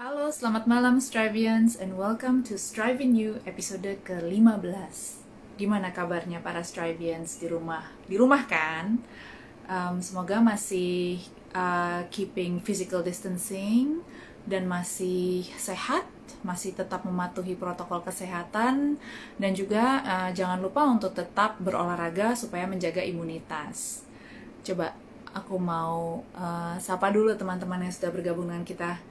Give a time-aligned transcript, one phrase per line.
[0.00, 4.96] Halo, selamat malam Strivians and welcome to Striving You episode ke-15.
[5.60, 7.84] Gimana kabarnya para Strivians di rumah?
[8.08, 8.96] Di rumah kan?
[9.68, 11.20] Um, semoga masih
[11.52, 14.00] uh, keeping physical distancing
[14.48, 16.08] dan masih sehat,
[16.40, 18.96] masih tetap mematuhi protokol kesehatan
[19.36, 24.08] dan juga uh, jangan lupa untuk tetap berolahraga supaya menjaga imunitas.
[24.64, 24.96] Coba
[25.36, 29.09] aku mau uh, sapa dulu teman-teman yang sudah bergabung dengan kita.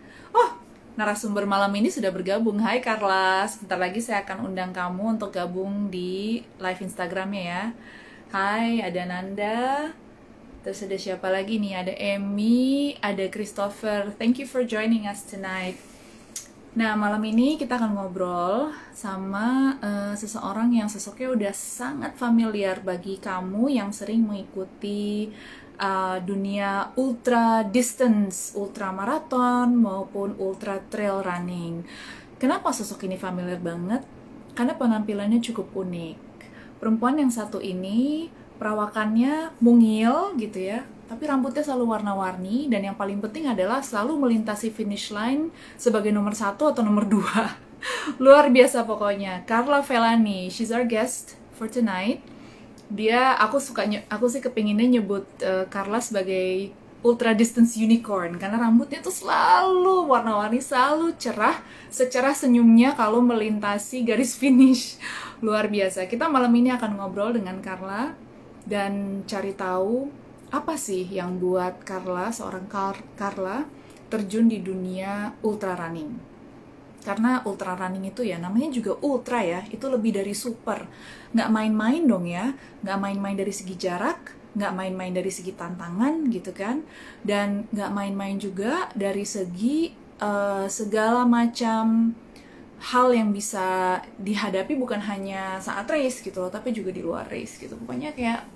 [0.98, 2.58] Narasumber malam ini sudah bergabung.
[2.58, 7.64] Hai Carla, sebentar lagi saya akan undang kamu untuk gabung di live Instagramnya ya.
[8.34, 9.94] Hai, ada Nanda.
[10.66, 11.74] Terus ada siapa lagi nih?
[11.78, 14.10] Ada Emmy, ada Christopher.
[14.18, 15.78] Thank you for joining us tonight.
[16.70, 23.18] Nah, malam ini kita akan ngobrol sama uh, seseorang yang sosoknya udah sangat familiar bagi
[23.18, 25.34] kamu yang sering mengikuti
[25.80, 31.82] uh, dunia ultra distance, ultra marathon maupun ultra trail running.
[32.38, 34.04] Kenapa sosok ini familiar banget?
[34.54, 36.18] Karena penampilannya cukup unik.
[36.80, 38.28] Perempuan yang satu ini
[38.60, 44.72] perawakannya mungil gitu ya, tapi rambutnya selalu warna-warni dan yang paling penting adalah selalu melintasi
[44.72, 47.56] finish line sebagai nomor satu atau nomor dua.
[48.24, 49.48] Luar biasa pokoknya.
[49.48, 52.20] Carla Velani, she's our guest for tonight
[52.90, 56.74] dia aku suka aku sih kepinginnya nyebut uh, Carla sebagai
[57.06, 58.36] ultra distance unicorn.
[58.42, 64.98] Karena rambutnya tuh selalu warna-warni selalu cerah secerah senyumnya kalau melintasi garis finish.
[65.46, 66.10] Luar biasa.
[66.10, 68.12] Kita malam ini akan ngobrol dengan Carla
[68.68, 70.10] dan cari tahu
[70.50, 73.70] apa sih yang buat Carla seorang Car Carla
[74.10, 76.39] terjun di dunia ultra running
[77.04, 80.84] karena ultra running itu ya namanya juga ultra ya itu lebih dari super.
[81.32, 86.52] Nggak main-main dong ya nggak main-main dari segi jarak nggak main-main dari segi tantangan gitu
[86.52, 86.84] kan.
[87.24, 92.14] Dan nggak main-main juga dari segi uh, segala macam
[92.80, 97.60] hal yang bisa dihadapi bukan hanya saat race gitu loh tapi juga di luar race
[97.60, 97.76] gitu.
[97.76, 98.48] Pokoknya kayak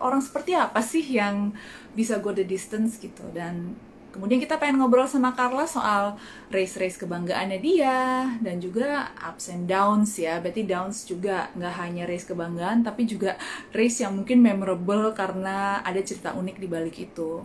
[0.00, 1.52] orang seperti apa sih yang
[1.92, 3.26] bisa go the distance gitu.
[3.34, 3.74] Dan
[4.16, 6.16] Kemudian kita pengen ngobrol sama Carla soal
[6.48, 10.40] race-race kebanggaannya dia dan juga ups and downs ya.
[10.40, 13.36] Berarti downs juga nggak hanya race kebanggaan tapi juga
[13.76, 17.44] race yang mungkin memorable karena ada cerita unik di balik itu.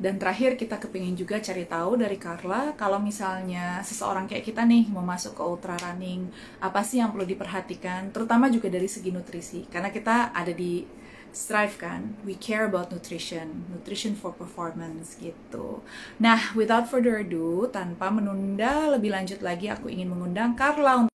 [0.00, 4.88] Dan terakhir kita kepingin juga cari tahu dari Carla kalau misalnya seseorang kayak kita nih
[4.88, 6.24] mau masuk ke ultra running,
[6.56, 9.68] apa sih yang perlu diperhatikan, terutama juga dari segi nutrisi.
[9.68, 10.99] Karena kita ada di
[11.32, 12.18] strive kan?
[12.26, 15.82] We care about nutrition nutrition for performance gitu.
[16.18, 21.14] Nah without further ado tanpa menunda lebih lanjut lagi aku ingin mengundang Carla untuk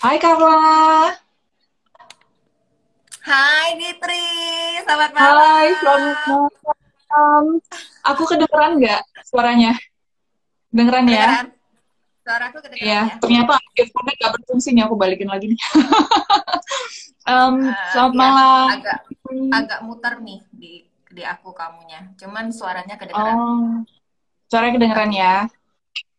[0.00, 1.12] Hai Carla.
[3.20, 4.26] Hai Ditri
[4.82, 5.44] selamat malam.
[5.44, 7.44] Hai selamat malam.
[8.08, 9.76] Aku kedengeran nggak suaranya?
[10.72, 11.59] Dengeran ya
[12.30, 13.14] Suara aku kedengeran Iya, ya?
[13.18, 15.58] ternyata earphone nggak berfungsi nih, aku balikin lagi nih.
[17.26, 18.66] um, uh, selamat ya, malam.
[18.70, 18.98] Agak
[19.50, 22.06] agak muter nih di di aku kamunya.
[22.14, 23.34] Cuman suaranya kedengeran.
[23.34, 23.82] Oh,
[24.46, 25.34] suaranya kedengeran ya?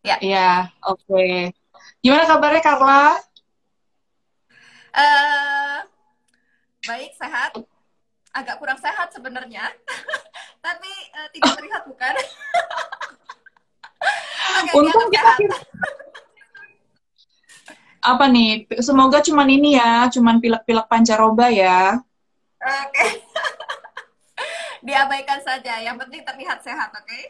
[0.03, 0.15] Ya.
[0.19, 0.51] Iya,
[0.83, 0.99] oke.
[1.07, 1.55] Okay.
[2.03, 3.15] Gimana kabarnya Carla?
[4.91, 5.79] Uh,
[6.91, 7.55] baik, sehat.
[8.35, 9.63] Agak kurang sehat sebenarnya.
[10.67, 12.15] Tapi uh, tidak terlihat bukan?
[14.71, 15.33] Untung kita
[18.11, 18.65] apa nih?
[18.81, 22.01] Semoga cuman ini ya, cuman pilek-pilek pancaroba ya.
[22.61, 22.93] Oke.
[22.93, 23.11] Okay.
[24.87, 27.05] Diabaikan saja, yang penting terlihat sehat, oke?
[27.05, 27.23] Okay?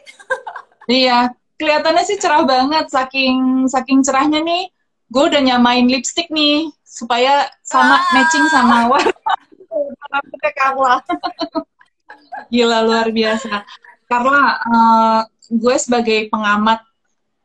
[1.04, 1.28] iya,
[1.60, 4.72] kelihatannya sih cerah banget, saking saking cerahnya nih.
[5.12, 8.02] Gue udah nyamain lipstick nih supaya sama ah.
[8.16, 9.12] matching sama warna
[10.12, 10.94] rambutnya Carla.
[12.52, 13.64] Gila luar biasa.
[14.08, 15.20] Carla, uh,
[15.52, 16.80] gue sebagai pengamat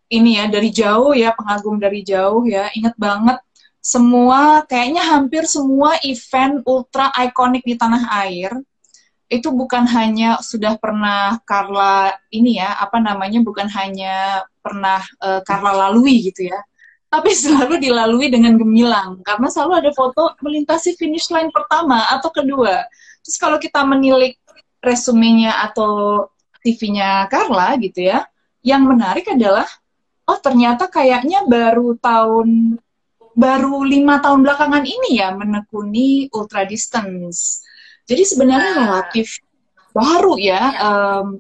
[0.08, 3.36] ini ya dari jauh ya pengagum dari jauh ya inget banget
[3.84, 8.52] semua kayaknya hampir semua event ultra ikonik di tanah air
[9.28, 15.92] itu bukan hanya sudah pernah Carla ini ya apa namanya bukan hanya pernah uh, Carla
[15.92, 16.64] lalui gitu ya
[17.08, 22.84] tapi selalu dilalui dengan gemilang karena selalu ada foto melintasi finish line pertama atau kedua.
[23.24, 24.36] Terus kalau kita menilik
[24.84, 26.24] resumenya atau
[26.68, 28.28] TV-nya Carla gitu ya
[28.60, 29.68] yang menarik adalah
[30.28, 32.76] oh ternyata kayaknya baru tahun
[33.32, 37.64] baru lima tahun belakangan ini ya menekuni ultra distance.
[38.04, 39.40] Jadi sebenarnya relatif
[39.94, 41.38] baru ya um,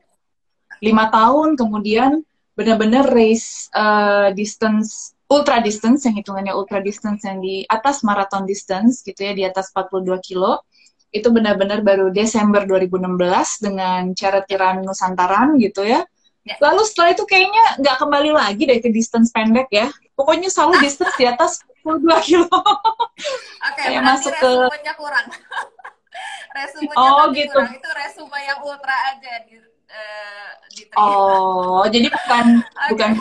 [0.79, 2.21] lima tahun kemudian
[2.53, 9.03] benar-benar race uh, distance ultra distance yang hitungannya ultra distance yang di atas marathon distance
[9.03, 10.63] gitu ya di atas 42 kilo
[11.11, 16.03] itu benar-benar baru Desember 2016 dengan charity run Nusantaran gitu ya.
[16.43, 16.55] ya.
[16.59, 19.87] Lalu setelah itu kayaknya nggak kembali lagi deh ke distance pendek ya.
[20.13, 22.51] Pokoknya selalu distance di atas 22 kilo.
[22.51, 24.51] Oke, okay, masuk ke
[24.99, 25.27] kurang.
[26.57, 27.53] resumenya oh, gitu.
[27.53, 27.71] kurang.
[27.77, 30.49] Itu resume yang ultra aja di, uh,
[30.97, 32.89] Oh, jadi bukan okay.
[32.93, 33.11] bukan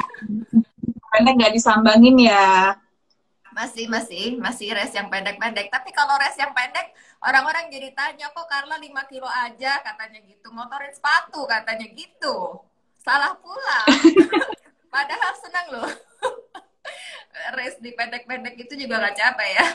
[1.12, 2.76] pendek nggak disambangin ya?
[3.56, 5.72] Masih, masih, masih res yang pendek-pendek.
[5.72, 6.92] Tapi kalau res yang pendek,
[7.24, 10.48] orang-orang jadi tanya, kok Carla 5 kilo aja katanya gitu.
[10.52, 12.60] Motorin sepatu katanya gitu.
[13.00, 13.80] Salah pula.
[14.94, 15.90] Padahal senang loh.
[17.56, 19.66] res di pendek-pendek itu juga gak capek ya.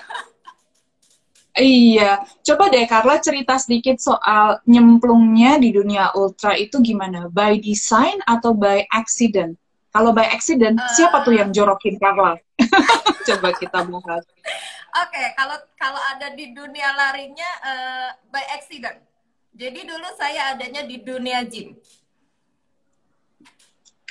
[1.51, 7.27] Iya, coba deh Carla cerita sedikit soal nyemplungnya di dunia ultra itu gimana?
[7.27, 9.59] By design atau by accident?
[9.91, 12.39] Kalau by accident, uh, siapa tuh yang jorokin Carla?
[13.27, 14.23] Coba kita bahas.
[14.91, 18.99] Oke, okay, kalau kalau ada di dunia larinya uh, by accident.
[19.55, 21.79] Jadi dulu saya adanya di dunia gym.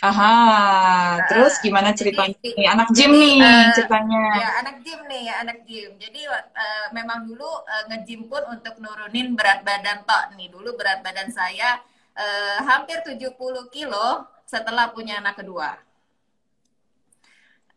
[0.01, 2.33] Aha, uh, terus gimana ceritanya?
[2.41, 4.25] Jadi, anak gym jadi, nih uh, ceritanya.
[4.33, 5.91] Ya, anak gym nih, ya, anak gym.
[6.01, 10.49] Jadi uh, memang dulu uh, nge-gym pun untuk nurunin berat badan tok nih.
[10.49, 11.77] Dulu berat badan saya
[12.17, 13.37] uh, hampir 70
[13.69, 15.77] kilo setelah punya anak kedua.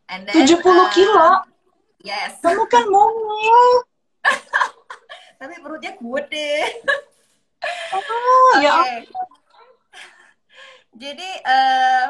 [0.07, 1.27] And then, 70 uh, kilo?
[2.03, 2.43] Yes.
[2.43, 3.87] Kamu kan mungil.
[5.39, 6.55] Tapi perutnya gede.
[7.95, 8.63] oh, okay.
[8.67, 8.75] ya.
[10.93, 12.07] Jadi uh,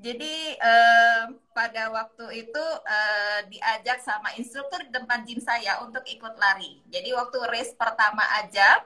[0.00, 1.22] jadi uh,
[1.52, 6.80] pada waktu itu uh, diajak sama instruktur di tempat gym saya untuk ikut lari.
[6.88, 8.82] Jadi waktu race pertama aja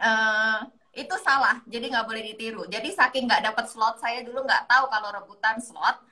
[0.00, 0.66] uh,
[0.98, 4.90] itu salah jadi nggak boleh ditiru jadi saking nggak dapat slot saya dulu nggak tahu
[4.90, 6.02] kalau rebutan slot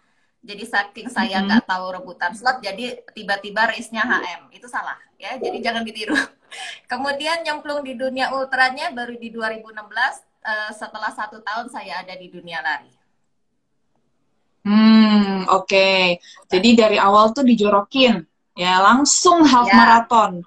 [0.46, 1.74] jadi saking saya nggak mm -hmm.
[1.74, 5.36] tahu rebutan slot jadi tiba-tiba race-nya HM itu salah ya.
[5.40, 6.14] Jadi jangan ditiru.
[6.90, 9.82] Kemudian nyemplung di dunia ultranya baru di 2016 uh,
[10.46, 12.92] eh, setelah satu tahun saya ada di dunia lari.
[14.66, 15.70] Hmm oke.
[15.70, 16.18] Okay.
[16.50, 18.22] jadi dari awal tuh dijorokin
[18.54, 18.78] ya.
[18.82, 19.74] Langsung half ya.
[19.74, 20.42] marathon.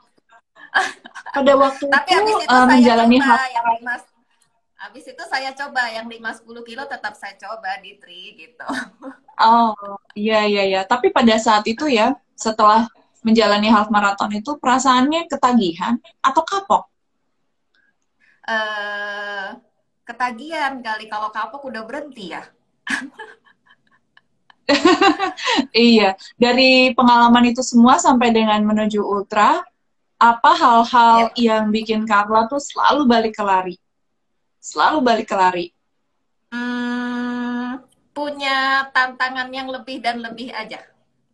[1.36, 3.68] Pada waktu Tapi itu uh, menjalani half yang
[4.80, 8.64] Habis itu saya coba yang 5-10 kilo tetap saya coba di tri gitu.
[9.40, 9.76] Oh,
[10.16, 10.82] iya iya iya.
[10.88, 12.88] Tapi pada saat itu ya, setelah
[13.20, 16.88] menjalani half marathon itu perasaannya ketagihan atau kapok?
[18.48, 19.60] Uh,
[20.08, 22.48] ketagihan kali kalau kapok udah berhenti ya.
[25.76, 29.60] iya, dari pengalaman itu semua sampai dengan menuju ultra,
[30.20, 31.56] apa hal-hal ya.
[31.56, 33.76] yang bikin Carla tuh selalu balik ke lari?
[34.60, 35.68] Selalu balik ke lari?
[36.52, 37.80] Hmm,
[38.12, 40.84] punya tantangan yang lebih dan lebih aja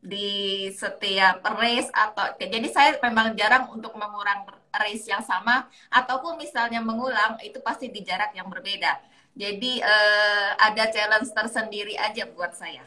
[0.05, 4.45] di setiap race atau jadi saya memang jarang untuk mengurang
[4.77, 9.01] race yang sama ataupun misalnya mengulang itu pasti di jarak yang berbeda.
[9.35, 12.85] Jadi uh, ada challenge tersendiri aja buat saya.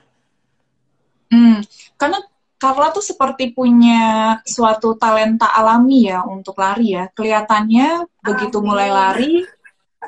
[1.29, 1.61] Hmm,
[2.01, 2.25] karena
[2.59, 7.07] Carla tuh seperti punya suatu talenta alami ya untuk lari ya.
[7.13, 9.47] Kelihatannya begitu mulai lari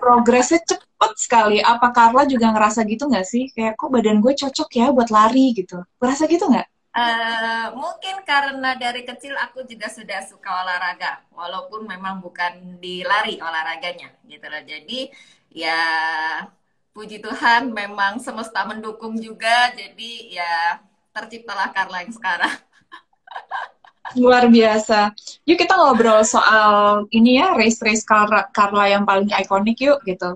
[0.01, 1.59] progresnya cepet sekali.
[1.61, 3.53] Apa Carla juga ngerasa gitu nggak sih?
[3.53, 5.79] Kayak kok badan gue cocok ya buat lari gitu.
[6.01, 6.69] Ngerasa gitu nggak?
[6.91, 13.39] Uh, mungkin karena dari kecil aku juga sudah suka olahraga, walaupun memang bukan di lari
[13.39, 14.59] olahraganya, gitu loh.
[14.67, 15.07] Jadi
[15.55, 15.79] ya
[16.91, 20.83] puji Tuhan memang semesta mendukung juga, jadi ya
[21.15, 22.59] terciptalah Carla yang sekarang.
[24.19, 25.15] Luar biasa.
[25.47, 30.35] Yuk kita ngobrol soal ini ya, race-race Carla, Carla yang paling ikonik yuk gitu.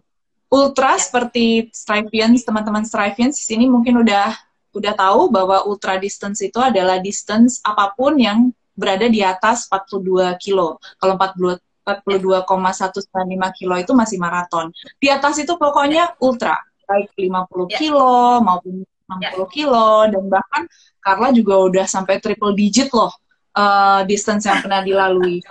[0.52, 1.02] Ultra ya.
[1.02, 4.30] seperti Strivians, teman-teman Strivians di sini mungkin udah
[4.74, 10.34] udah tahu bahwa ultra distance itu adalah distance apa pun yang berada di atas 42
[10.42, 10.82] kilo.
[10.98, 14.72] Kalau 40 42,195 kilo itu masih maraton.
[14.96, 16.56] Di atas itu pokoknya ultra,
[16.88, 17.76] baik 50 ya.
[17.76, 19.30] kilo maupun 60 ya.
[19.52, 20.64] kilo dan bahkan
[21.04, 23.12] Carla juga udah sampai triple digit loh
[23.54, 25.40] uh, distance yang pernah dilalui.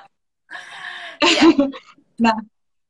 [1.23, 1.55] Iya.
[2.19, 2.35] nah,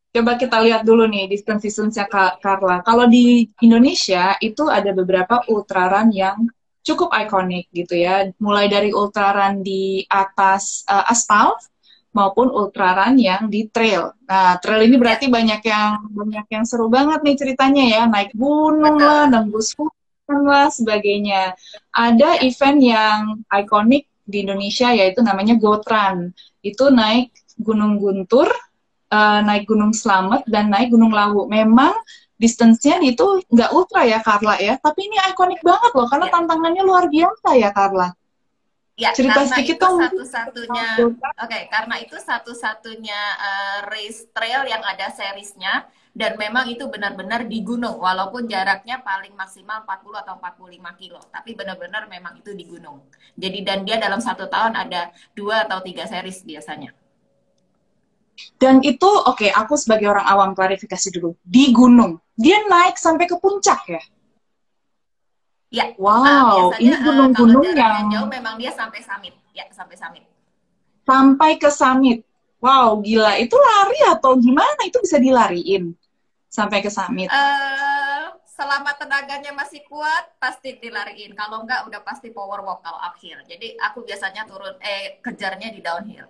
[0.09, 2.09] coba kita lihat dulu nih distance-distance-nya
[2.41, 2.81] Carla.
[2.81, 6.49] Kalau di Indonesia itu ada beberapa ultraran yang
[6.81, 8.29] cukup ikonik gitu ya.
[8.41, 11.53] Mulai dari ultraran di atas uh, aspal
[12.13, 14.13] maupun ultraran yang di trail.
[14.29, 19.01] Nah, trail ini berarti banyak yang banyak yang seru banget nih ceritanya ya, naik gunung
[19.01, 21.57] lah, nembus hutan lah sebagainya.
[21.89, 26.31] Ada event yang ikonik di Indonesia yaitu namanya Gotran.
[26.63, 28.49] Itu naik Gunung Guntur,
[29.11, 31.45] uh, naik Gunung Slamet dan naik Gunung Lawu.
[31.45, 31.93] Memang
[32.39, 36.33] distance-nya itu nggak ultra ya Carla ya, tapi ini ikonik banget loh karena ya.
[36.33, 38.09] tantangannya luar biasa ya Carla.
[38.93, 39.97] Ya, Cerita karena sedikit itu dong.
[40.05, 40.89] satu-satunya.
[41.41, 47.65] Oke, karena itu satu-satunya uh, race trail yang ada seriesnya dan memang itu benar-benar di
[47.65, 53.01] gunung walaupun jaraknya paling maksimal 40 atau 45 kilo tapi benar-benar memang itu di gunung
[53.33, 56.93] jadi dan dia dalam satu tahun ada dua atau tiga series biasanya
[58.57, 61.37] Dan itu, oke, aku sebagai orang awam klarifikasi dulu.
[61.45, 64.01] Di gunung, dia naik sampai ke puncak ya?
[65.69, 69.37] ya Wow, uh, biasanya ini uh, gunung-gunung kalau jaraknya yang jauh memang dia sampai summit
[69.53, 70.25] ya sampai summit
[71.05, 72.25] sampai ke summit.
[72.57, 73.37] Wow, gila.
[73.37, 74.81] Itu lari atau gimana?
[74.81, 75.93] Itu bisa dilariin
[76.53, 77.33] sampai ke summit.
[77.33, 83.41] Eh, selama tenaganya masih kuat pasti dilariin kalau enggak udah pasti power walk kalau uphill
[83.49, 86.29] jadi aku biasanya turun eh kejarnya di downhill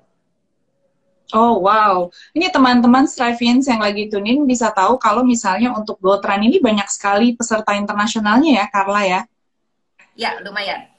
[1.31, 6.61] Oh wow, ini teman-teman Strivians yang lagi tunin bisa tahu kalau misalnya untuk GoTrun ini
[6.61, 9.21] banyak sekali peserta internasionalnya ya, Carla ya.
[10.13, 10.93] ya lumayan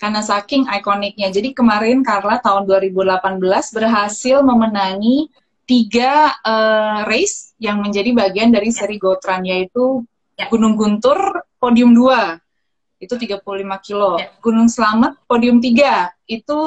[0.00, 1.30] Karena saking ikoniknya.
[1.30, 3.38] Jadi kemarin Carla tahun 2018
[3.70, 5.30] berhasil memenangi
[5.62, 10.02] tiga eh, race yang menjadi bagian dari seri GoTrun yaitu
[10.32, 10.48] Ya.
[10.48, 13.44] Gunung Guntur podium 2 itu 35
[13.84, 14.16] kilo.
[14.16, 14.32] Ya.
[14.40, 16.58] Gunung Slamet podium 3 itu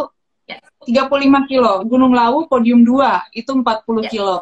[0.46, 0.62] Ya.
[0.86, 1.82] 35 kilo.
[1.90, 4.10] Gunung Lawu podium 2 itu 40 Ya.
[4.14, 4.38] kilo.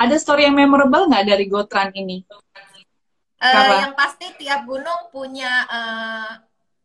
[0.00, 2.24] Ada story yang memorable nggak dari GoTrun ini?
[3.36, 3.84] Eh, Apa?
[3.84, 6.30] yang pasti tiap gunung punya eh,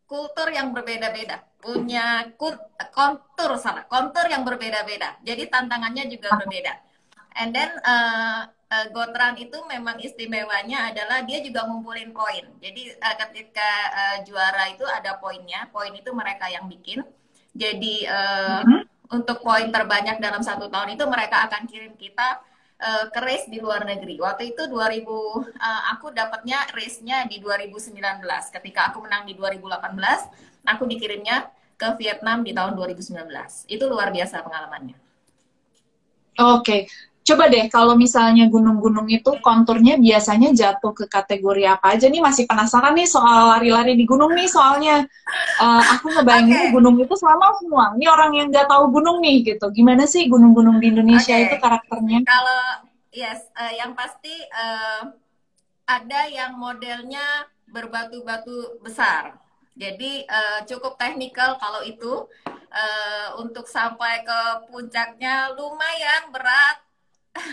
[0.04, 2.06] kultur yang berbeda-beda, punya
[2.94, 5.18] kontur salah, kontur yang berbeda-beda.
[5.26, 6.74] Jadi tantangannya juga berbeda.
[7.38, 8.42] And then eh,
[8.74, 12.46] eh, Gotran itu memang istimewanya adalah dia juga ngumpulin poin.
[12.64, 17.02] Jadi eh, ketika eh, juara itu ada poinnya, poin itu mereka yang bikin.
[17.54, 18.82] Jadi eh, Mhm.
[19.18, 22.28] untuk poin terbanyak dalam satu tahun itu mereka akan kirim kita
[22.78, 24.18] eh, ke race di luar negeri.
[24.22, 28.54] Waktu itu 2000 eh, aku dapatnya race-nya di 2019.
[28.54, 30.30] Ketika aku menang di 2018,
[30.68, 31.48] aku dikirimnya
[31.80, 33.24] ke Vietnam di tahun 2019.
[33.72, 34.98] Itu luar biasa pengalamannya.
[36.38, 36.86] Oke,
[37.26, 42.22] coba deh kalau misalnya gunung-gunung itu konturnya biasanya jatuh ke kategori apa aja nih?
[42.22, 45.06] Masih penasaran nih soal lari-lari di gunung nih soalnya
[45.62, 46.74] eh, aku ngebayangin Oke.
[46.78, 47.94] gunung itu sama semua.
[47.98, 49.66] Ini orang yang nggak tahu gunung nih gitu.
[49.74, 51.46] Gimana sih gunung-gunung di Indonesia Oke.
[51.50, 52.20] itu karakternya?
[52.26, 52.62] Kalau
[53.14, 55.02] yes, eh, yang pasti eh,
[55.90, 59.47] ada yang modelnya berbatu-batu besar.
[59.78, 62.26] Jadi eh, cukup teknikal kalau itu
[62.68, 66.78] Eh, untuk sampai ke puncaknya lumayan berat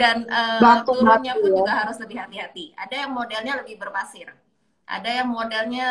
[0.00, 1.56] dan eh, Batu-batu turunnya pun ya.
[1.60, 2.64] juga harus lebih hati-hati.
[2.74, 4.32] Ada yang modelnya lebih berpasir,
[4.88, 5.88] ada yang modelnya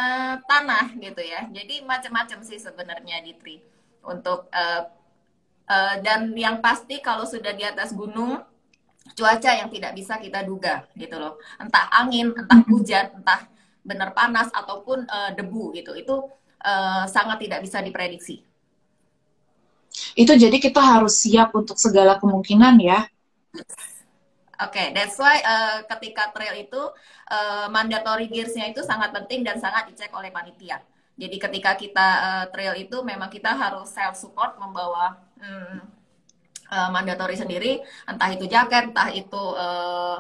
[0.50, 1.46] tanah gitu ya.
[1.46, 3.62] Jadi macam-macam sih sebenarnya di tri
[4.01, 4.84] untuk eh,
[5.70, 8.44] eh, dan yang pasti kalau sudah di atas gunung
[9.13, 11.38] cuaca yang tidak bisa kita duga gitu loh.
[11.62, 13.46] Entah angin, entah hujan, entah
[13.84, 15.96] benar panas ataupun eh, debu gitu.
[15.96, 16.28] Itu
[16.62, 18.44] eh, sangat tidak bisa diprediksi.
[20.14, 23.10] Itu jadi kita harus siap untuk segala kemungkinan ya.
[24.60, 26.82] Oke, that's why eh, ketika trail itu
[27.32, 30.84] eh, mandatory gearsnya itu sangat penting dan sangat dicek oleh panitia.
[31.16, 35.80] Jadi ketika kita eh, trail itu memang kita harus self support membawa hmm,
[36.76, 40.18] eh, mandatory sendiri, entah itu jaket, entah itu eh,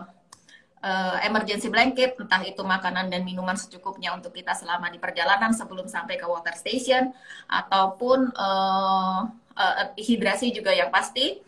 [0.83, 5.87] eh, emergency blanket, entah itu makanan dan minuman secukupnya untuk kita selama di perjalanan sebelum
[5.87, 7.11] sampai ke water station,
[7.49, 9.19] ataupun eh,
[9.59, 11.39] eh, hidrasi juga yang pasti.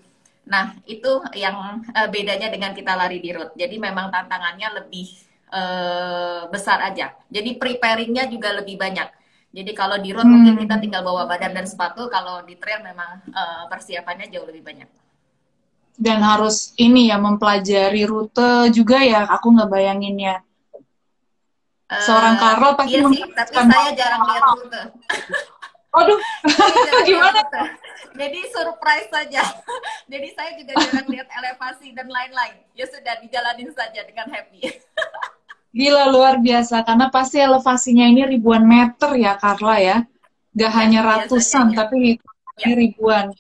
[0.52, 1.56] Nah, itu yang
[1.98, 3.52] eh, bedanya dengan kita lari di road.
[3.56, 5.08] Jadi memang tantangannya lebih
[5.54, 7.14] eh, besar aja.
[7.36, 9.10] Jadi preparingnya juga lebih banyak.
[9.52, 10.34] Jadi kalau di road Hmm.
[10.34, 14.64] mungkin kita tinggal bawa badan dan sepatu, kalau di trail memang eh, persiapannya jauh lebih
[14.70, 14.90] banyak.
[15.98, 19.28] Dan harus ini ya mempelajari rute juga ya.
[19.38, 20.42] Aku nggak bayanginnya.
[21.92, 24.82] Eh, Seorang Carlo pasti iya sih, tapi saya jarang lihat rute.
[26.00, 26.20] Aduh,
[27.04, 27.44] Gimana?
[27.44, 27.64] rute.
[28.16, 29.44] Jadi surprise saja.
[30.12, 32.64] Jadi saya juga jarang lihat elevasi dan lain-lain.
[32.76, 34.60] Ya sudah dijalanin saja dengan happy.
[35.78, 39.98] Gila luar biasa karena pasti elevasinya ini ribuan meter ya Carla ya.
[40.52, 41.76] Gak Ya, hanya biasanya ratusan ya.
[41.84, 42.00] tapi
[42.60, 42.76] Ya.
[42.76, 43.32] ribuan.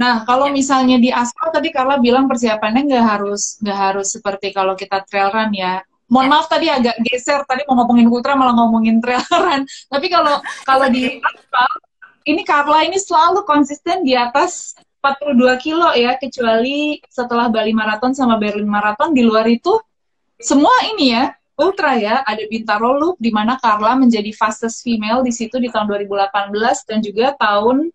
[0.00, 0.54] Nah kalau Ya.
[0.54, 5.28] misalnya di aspal tadi Carla bilang persiapannya nggak harus nggak harus seperti kalau kita trail
[5.32, 5.84] run ya.
[6.08, 6.32] Mohon Ya.
[6.32, 9.64] maaf tadi agak geser tadi mau ngomongin ultra malah ngomongin trail run.
[9.92, 11.24] Tapi kalau kalau di okay.
[11.24, 11.70] aspal
[12.22, 18.38] ini Carla ini selalu konsisten di atas 42 kilo ya kecuali setelah Bali Marathon sama
[18.38, 19.74] Berlin Marathon di luar itu
[20.38, 25.34] semua ini ya ultra ya ada Bintaro Loop di mana Carla menjadi fastest female di
[25.34, 26.54] situ di tahun 2018
[26.86, 27.90] dan juga tahun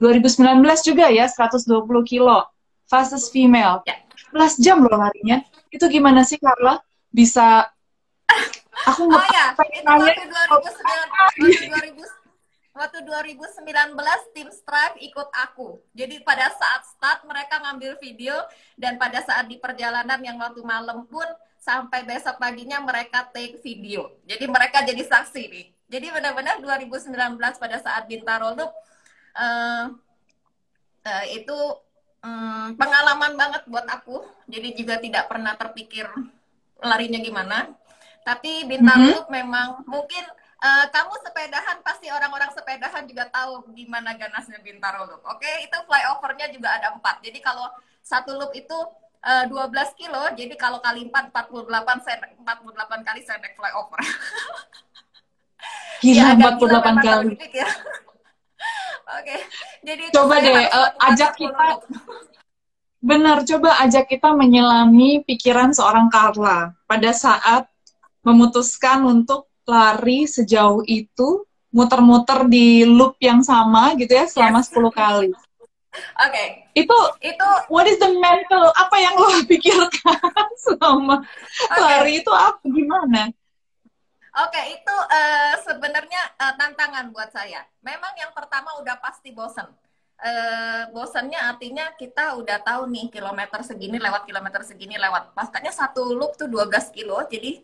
[0.00, 1.68] 2019 juga ya 120
[2.08, 2.48] kilo
[2.88, 4.00] fastest female Ya.
[4.32, 6.80] 11 jam loh larinya itu gimana sih Carla
[7.12, 7.68] bisa
[8.90, 12.00] aku Oh nggak ya, itu waktu 2009,
[12.72, 13.20] waktu 2000,
[13.60, 15.82] waktu 2019 tim Strive ikut aku.
[15.92, 18.38] Jadi pada saat start mereka ngambil video
[18.78, 21.26] dan pada saat di perjalanan yang waktu malam pun
[21.60, 24.16] sampai besok paginya mereka take video.
[24.24, 25.66] Jadi mereka jadi saksi nih.
[25.90, 28.72] Jadi benar-benar 2019 pada saat Bintaro Loop
[29.36, 29.84] uh,
[31.04, 31.58] uh, itu
[32.24, 34.24] um, pengalaman banget buat aku.
[34.50, 36.06] Jadi juga tidak pernah terpikir
[36.80, 37.70] larinya gimana.
[38.24, 39.16] Tapi Bintaro mm -hmm.
[39.16, 40.24] Loop memang mungkin
[40.60, 45.22] uh, kamu sepedahan pasti orang-orang sepedahan juga tahu gimana ganasnya Bintaro Loop.
[45.24, 45.54] Oke, okay?
[45.64, 47.24] itu flyovernya juga ada empat.
[47.24, 47.68] Jadi kalau
[48.00, 48.76] satu loop itu
[49.24, 54.00] uh, 12 kilo, jadi kalau kali 4, 48, saya 48 kali saya naik flyover.
[56.00, 57.36] Gila, ya, 48 kali.
[57.52, 57.68] Ya.
[59.10, 59.40] Oke, okay.
[59.82, 61.82] jadi coba deh uh, ajak kita.
[63.00, 67.66] Benar, coba ajak kita menyelami pikiran seorang Carla pada saat
[68.20, 74.70] memutuskan untuk lari sejauh itu, muter-muter di loop yang sama gitu ya selama yes.
[74.74, 75.30] 10 kali.
[75.32, 76.30] Oke.
[76.30, 76.48] Okay.
[76.76, 81.24] Itu itu what is the mental apa yang lo pikirkan selama
[81.66, 81.80] okay.
[81.82, 83.32] lari itu apa gimana?
[84.30, 87.66] Oke, itu uh, sebenarnya uh, tantangan buat saya.
[87.82, 89.66] Memang yang pertama udah pasti bosen.
[90.20, 95.34] Uh, bosannya artinya kita udah tahu nih kilometer segini lewat kilometer segini lewat.
[95.34, 97.58] Pastinya satu loop tuh 12 kilo, jadi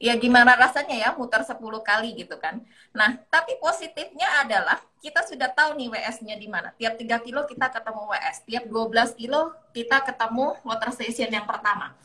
[0.00, 2.60] ya gimana rasanya ya muter 10 kali gitu kan.
[2.92, 6.72] Nah, tapi positifnya adalah kita sudah tahu nih WS-nya di mana.
[6.76, 9.40] Tiap 3 kilo kita ketemu WS, tiap 12 kilo
[9.72, 11.96] kita ketemu water station yang pertama.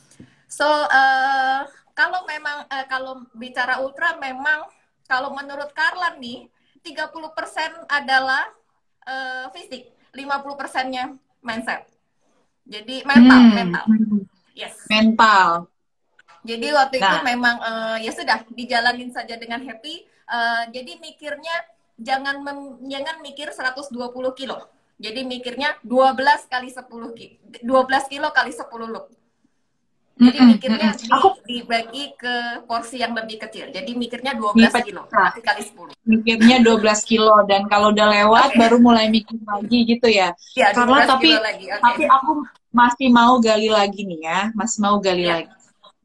[0.46, 4.68] So, uh, kalau memang uh, kalau bicara ultra memang
[5.08, 6.52] kalau menurut Karlan nih
[6.84, 7.10] 30%
[7.90, 8.46] adalah
[9.08, 11.90] uh, fisik, 50%-nya mindset.
[12.68, 13.54] Jadi mental, hmm.
[13.56, 13.86] mental.
[14.54, 14.76] Yes.
[14.92, 15.70] Mental.
[16.46, 17.10] Jadi waktu nah.
[17.10, 20.06] itu memang uh, ya sudah dijalanin saja dengan happy.
[20.30, 21.56] Uh, jadi mikirnya
[21.98, 23.94] jangan mem, jangan mikir 120
[24.38, 24.58] kilo.
[24.96, 26.86] Jadi mikirnya 12 kali 10
[27.18, 27.36] kilo,
[27.66, 29.12] 12 kilo kali 10 loop.
[30.16, 31.28] Jadi mikirnya di, Aku...
[31.44, 33.68] dibagi ke porsi yang lebih kecil.
[33.68, 35.92] Jadi mikirnya 12 Mipet, kilo kali 10.
[36.08, 38.60] Mikirnya 12 kilo dan kalau udah lewat okay.
[38.64, 40.32] baru mulai mikir lagi gitu ya.
[40.56, 41.68] ya Karena tapi lagi.
[41.68, 41.84] Okay.
[41.84, 42.32] tapi aku
[42.72, 45.44] masih mau gali lagi nih ya, masih mau gali ya.
[45.44, 45.52] lagi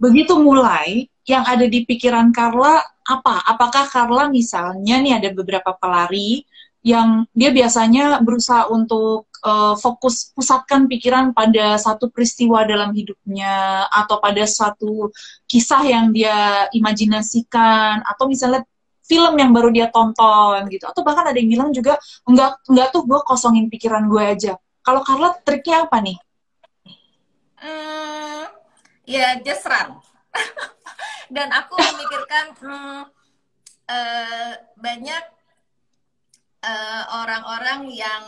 [0.00, 3.44] begitu mulai yang ada di pikiran Carla apa?
[3.44, 6.42] Apakah Carla misalnya nih ada beberapa pelari
[6.80, 14.20] yang dia biasanya berusaha untuk uh, fokus pusatkan pikiran pada satu peristiwa dalam hidupnya atau
[14.20, 15.12] pada satu
[15.48, 18.64] kisah yang dia imajinasikan atau misalnya
[19.10, 20.86] film yang baru dia tonton gitu.
[20.86, 21.98] Atau bahkan ada yang bilang juga
[22.28, 24.52] enggak enggak tuh gue kosongin pikiran gue aja.
[24.80, 26.18] Kalau Carla triknya apa nih?
[27.60, 28.48] Hmm,
[29.04, 29.98] ya just run.
[31.34, 33.02] Dan aku memikirkan hmm,
[33.90, 35.39] uh, banyak
[36.64, 38.24] eh, orang-orang uh, yang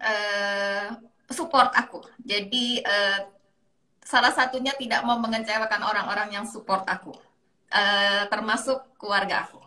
[0.00, 0.86] uh,
[1.30, 3.18] support aku jadi uh,
[4.04, 7.14] salah satunya tidak mau mengecewakan orang-orang yang support aku
[7.70, 9.60] uh, termasuk keluarga aku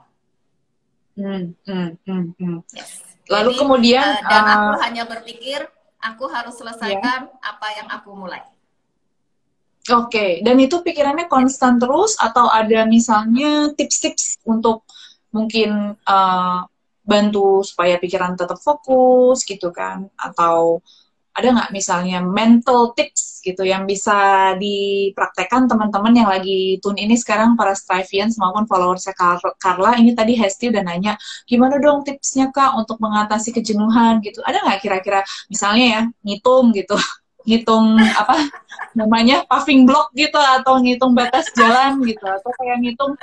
[1.17, 2.57] hmm, hmm, hmm, hmm.
[2.75, 3.01] Yes.
[3.31, 5.59] lalu Jadi, kemudian uh, dan uh, aku hanya berpikir
[6.03, 7.49] aku harus selesaikan yeah.
[7.49, 8.43] apa yang aku mulai
[9.91, 10.31] Oke, okay.
[10.39, 14.87] dan itu pikirannya konstan terus atau ada misalnya tips-tips untuk
[15.35, 16.63] mungkin uh,
[17.03, 20.07] bantu supaya pikiran tetap fokus gitu kan?
[20.17, 20.81] Atau
[21.33, 24.13] ada nggak misalnya mental tips gitu yang bisa
[24.61, 29.17] dipraktekkan teman-teman yang lagi tune ini sekarang para Strivians maupun followersnya
[29.57, 31.17] Carla ini tadi Hesti udah nanya
[31.49, 34.21] gimana dong tipsnya kak untuk mengatasi kejenuhan?
[34.21, 34.39] gitu.
[34.45, 35.25] Ada nggak kira-kira?
[35.49, 36.95] Misalnya ya ngitung gitu
[37.43, 38.49] ngitung apa
[38.93, 42.23] namanya paving block gitu atau ngitung batas jalan gitu.
[42.23, 43.13] Atau kayak ngitung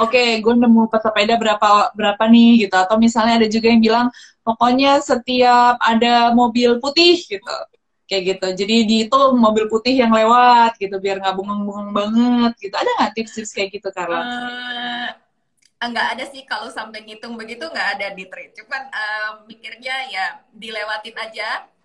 [0.00, 2.74] oke okay, gue nemu pesepeda berapa berapa nih gitu.
[2.74, 4.06] Atau misalnya ada juga yang bilang
[4.42, 7.54] pokoknya setiap ada mobil putih gitu.
[8.08, 8.46] Kayak gitu.
[8.64, 12.74] Jadi dihitung mobil putih yang lewat gitu biar nggak bengong-bengong banget gitu.
[12.74, 14.24] Ada nggak tips-tips kayak gitu Carla?
[14.24, 15.08] Uh,
[15.92, 18.56] nggak ada sih kalau sampai ngitung begitu nggak ada di trade.
[18.56, 21.68] Cuman uh, mikirnya ya dilewatin aja.
[21.68, 21.77] Eh,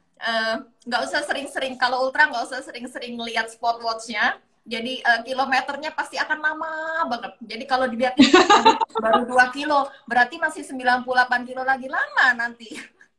[0.88, 5.92] nggak uh, usah sering-sering kalau ultra nggak usah sering-sering lihat spot watchnya jadi uh, kilometernya
[5.92, 8.16] pasti akan lama banget jadi kalau dilihat
[9.04, 11.04] baru 2 kilo berarti masih 98
[11.44, 12.72] kilo lagi lama nanti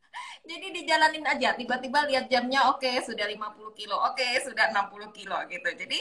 [0.49, 5.13] jadi dijalanin aja tiba-tiba lihat jamnya oke okay, sudah 50 kilo oke okay, sudah 60
[5.13, 5.99] kilo gitu jadi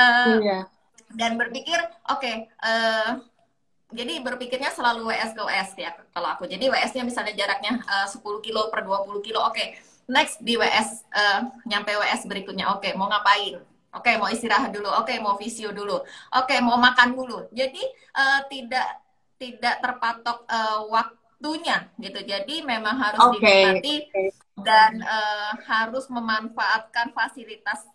[0.00, 0.58] uh, iya.
[1.12, 1.76] dan berpikir
[2.08, 3.20] oke okay, uh,
[3.92, 6.46] jadi berpikirnya selalu WS ke WS ya kalau aku.
[6.46, 9.50] Jadi WS-nya misalnya jaraknya uh, 10 kilo per 20 kilo, oke.
[9.50, 13.62] Okay next di WS uh, eh, nyampe WS berikutnya oke okay, mau ngapain
[13.94, 17.46] oke okay, mau istirahat dulu oke okay, mau visio dulu oke okay, mau makan dulu
[17.54, 17.82] jadi
[18.18, 19.06] uh, tidak
[19.38, 22.20] tidak terpatok uh, waktu waktunya gitu.
[22.20, 23.40] Jadi memang harus Oke.
[23.40, 23.96] dinikmati
[24.60, 27.88] dan eh, harus memanfaatkan fasilitas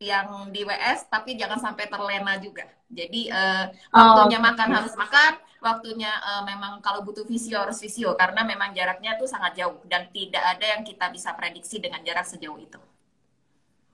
[0.00, 2.64] yang di WS tapi jangan sampai terlena juga.
[2.88, 8.14] Jadi eh, waktunya Oh, makan harus makan, waktunya eh, memang kalau butuh visio harus visio
[8.14, 12.22] karena memang jaraknya tuh sangat jauh dan tidak ada yang kita bisa prediksi dengan jarak
[12.22, 12.78] sejauh itu.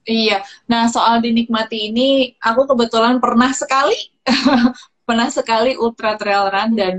[0.02, 0.42] Iya.
[0.66, 3.94] Nah, soal dinikmati ini, aku kebetulan pernah sekali,
[5.08, 6.94] pernah sekali ultra trail run dan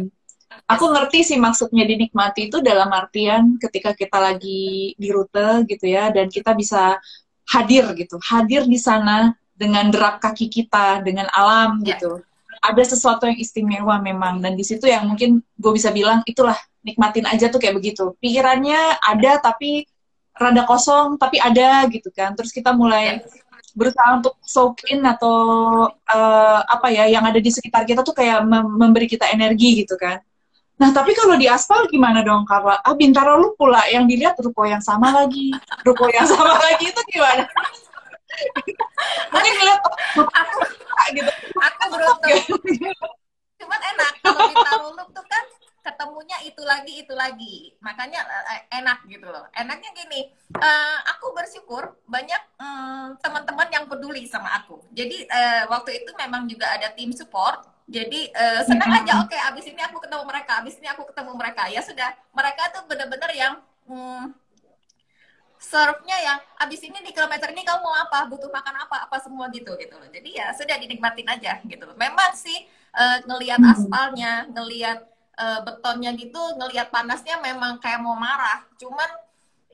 [0.71, 6.15] aku ngerti sih maksudnya dinikmati itu dalam artian ketika kita lagi di rute gitu ya
[6.15, 6.95] dan kita bisa
[7.51, 12.23] hadir gitu, hadir di sana dengan derap kaki kita, dengan alam gitu.
[12.63, 17.27] Ada sesuatu yang istimewa memang dan di situ yang mungkin gue bisa bilang itulah nikmatin
[17.27, 18.15] aja tuh kayak begitu.
[18.23, 19.83] Pikirannya ada tapi
[20.33, 22.31] rada kosong tapi ada gitu kan.
[22.39, 23.19] Terus kita mulai
[23.73, 25.35] berusaha untuk soak in atau
[25.91, 29.99] eh, apa ya yang ada di sekitar kita tuh kayak mem- memberi kita energi gitu
[29.99, 30.23] kan.
[30.73, 32.81] Nah, tapi kalau di aspal gimana dong, Kak?
[32.81, 35.53] Ah, Bintaro lu pula yang dilihat ruko yang sama lagi.
[35.85, 37.45] Ruko yang sama lagi itu gimana?
[39.33, 40.57] Mungkin ngeliat, oh, aku
[41.13, 41.31] gitu.
[41.57, 42.39] aku beruntung.
[43.59, 45.43] Cuman enak kalau di Taruluk tuh kan
[45.83, 47.75] ketemunya itu lagi itu lagi.
[47.83, 49.43] Makanya eh, enak gitu loh.
[49.51, 54.79] Enaknya gini, eh, aku bersyukur banyak mm, teman-teman yang peduli sama aku.
[54.95, 57.67] Jadi eh, waktu itu memang juga ada tim support.
[57.83, 61.67] Jadi eh, senang aja oke abis ini aku ketemu mereka, abis ini aku ketemu mereka.
[61.67, 63.53] Ya sudah, mereka tuh bener-bener yang
[63.91, 64.42] mm,
[65.71, 69.45] serve-nya yang abis ini di kilometer ini kamu mau apa, butuh makan apa, apa semua
[69.55, 70.09] gitu gitu loh.
[70.11, 71.95] Jadi ya sudah dinikmatin aja gitu loh.
[72.05, 72.57] Memang sih
[72.99, 73.73] eh, ngelihat Hmm.
[73.73, 74.99] aspalnya, ngelihat
[75.43, 78.59] eh, betonnya gitu, ngelihat panasnya memang kayak mau marah.
[78.81, 79.09] Cuman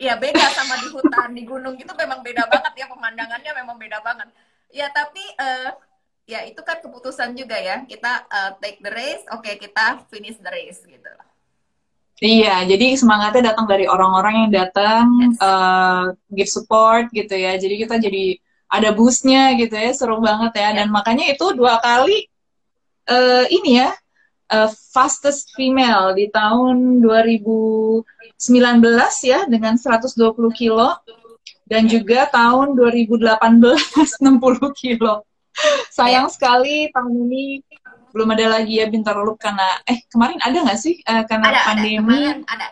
[0.05, 3.99] ya beda sama di hutan, di gunung gitu memang beda banget ya pemandangannya memang beda
[4.07, 4.29] banget.
[4.71, 5.69] Ya tapi eh,
[6.29, 7.75] ya itu kan keputusan juga ya.
[7.91, 11.11] Kita eh, take the race, oke kita finish the race gitu.
[12.19, 15.39] Iya, jadi semangatnya datang dari orang-orang yang datang Yes.
[15.39, 16.03] eh,
[16.35, 17.55] give support gitu ya.
[17.55, 18.35] Jadi kita jadi
[18.67, 20.61] ada boost-nya gitu ya, seru banget ya.
[20.75, 20.83] Ya.
[20.83, 22.27] Dan makanya itu dua kali
[23.07, 23.95] eh, ini ya
[24.51, 28.03] eh, fastest female di tahun 2019
[29.23, 30.11] ya dengan 120
[30.51, 30.91] kilo
[31.71, 34.27] dan juga tahun 2018 60
[34.81, 35.23] kilo.
[35.91, 37.63] Sayang sekali tahun ini
[38.09, 41.57] belum ada lagi ya Bintaro Loop karena eh kemarin ada nggak sih Eh, karena Ada,
[41.57, 41.67] ada.
[41.67, 42.67] pandemi Kemarin ada.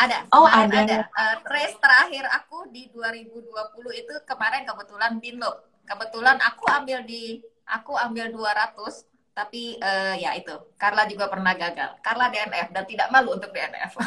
[0.00, 0.16] Ada.
[0.32, 0.98] Oh, kemarin ada.
[1.04, 5.56] Eh, race terakhir aku di 2020 itu kemarin kebetulan Binloop.
[5.84, 12.00] Kebetulan aku ambil di aku ambil 200 tapi eh, ya itu Carla juga pernah gagal.
[12.00, 13.94] Carla DNF dan tidak malu untuk DNF.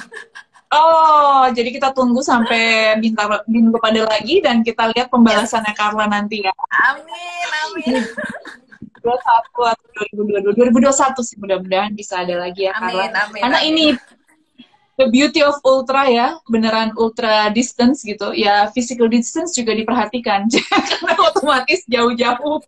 [0.74, 6.42] Oh, jadi kita tunggu sampai Bintaro minggu pada lagi dan kita lihat pembalasannya Carla nanti
[6.42, 6.50] ya.
[6.90, 8.02] amin, amin.
[9.04, 12.74] 21 atau 2022, 2021 sih mudah-mudahan bisa ada lagi ya.
[12.80, 13.42] Amin, amin.
[13.44, 13.70] Karena amin.
[13.76, 13.86] ini
[14.96, 18.32] the beauty of ultra ya, beneran ultra distance gitu.
[18.32, 20.48] Ya physical distance juga diperhatikan.
[20.90, 22.64] Karena otomatis jauh-jauh.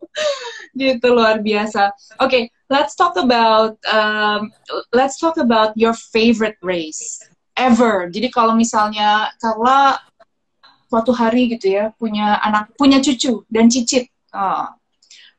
[0.76, 1.96] gitu luar biasa.
[2.20, 4.52] Oke, okay, let's talk about um,
[4.92, 7.24] let's talk about your favorite race
[7.56, 8.12] ever.
[8.12, 10.04] Jadi kalau misalnya Carla
[10.92, 14.12] suatu hari gitu ya punya anak punya cucu dan cicit.
[14.36, 14.68] Oh.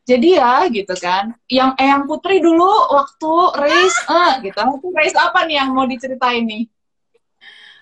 [0.07, 5.43] Jadi ya gitu kan, yang Eyang Putri dulu waktu race, eh gitu, itu race apa
[5.43, 6.63] nih yang mau diceritain nih?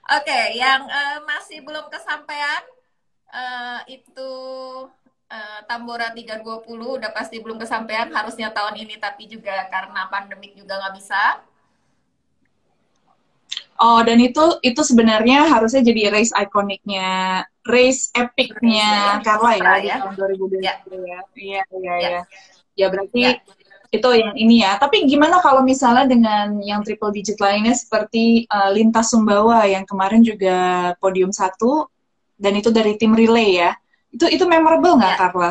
[0.09, 2.65] Oke, yang eh, masih belum kesampaian
[3.29, 4.33] eh, itu
[5.29, 10.81] eh, Tambora 320 udah pasti belum kesampaian harusnya tahun ini tapi juga karena pandemik juga
[10.81, 11.45] nggak bisa.
[13.77, 19.97] Oh, dan itu itu sebenarnya harusnya jadi race ikoniknya, race epicnya Carla ya ya.
[20.05, 21.19] tahun 2020 Ya, ya.
[21.35, 22.21] Iya, iya, ya, iya.
[22.75, 23.33] Ya berarti ya.
[23.95, 24.77] itu yang ini ya.
[24.83, 30.21] Tapi gimana kalau misalnya dengan yang triple digit lainnya seperti uh, Lintas Sumbawa yang kemarin
[30.27, 30.57] juga
[30.99, 31.87] podium satu
[32.37, 33.71] dan itu dari tim relay ya.
[34.15, 35.19] Itu itu memorable nggak Ya.
[35.19, 35.51] Carla?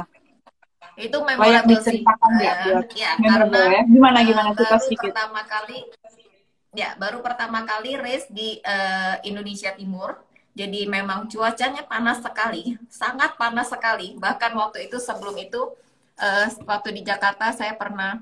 [0.96, 2.04] Itu Layak memorable sih.
[2.04, 3.82] diceritakan nggak Eh, buat ya, memorable karena ya?
[3.88, 5.12] Gimana eh, gimana cerita baru sedikit?
[5.12, 5.80] pertama kali
[6.74, 10.12] ya baru pertama kali race di eh, Indonesia Timur.
[10.54, 14.14] Jadi memang cuacanya panas sekali, sangat panas sekali.
[14.24, 15.62] Bahkan waktu itu sebelum itu
[16.22, 18.22] eh, waktu di Jakarta saya pernah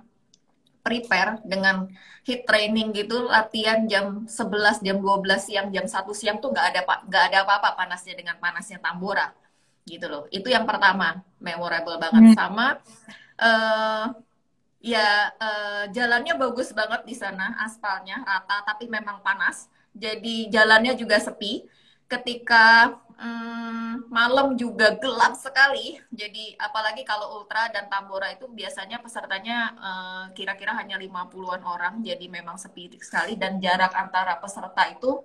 [0.82, 1.86] prepare dengan
[2.26, 6.82] hit training gitu latihan jam 11 jam 12 siang jam 1 siang tuh nggak ada
[6.89, 9.30] pak nggak ada apa-apa panasnya dengan panasnya Tambora
[9.86, 12.34] gitu loh itu yang pertama memorable banget Hmm.
[12.34, 12.78] sama
[13.41, 14.06] eh
[14.82, 21.17] ya eh, jalannya bagus banget di sana aspalnya rata tapi memang panas jadi jalannya juga
[21.22, 21.65] sepi
[22.12, 26.02] ketika Hmm, malam juga gelap sekali.
[26.10, 32.02] Jadi apalagi kalau ultra dan tambora itu biasanya pesertanya uh, kira-kira hanya 50-an orang.
[32.02, 35.21] Jadi memang sepi sekali dan jarak antara peserta itu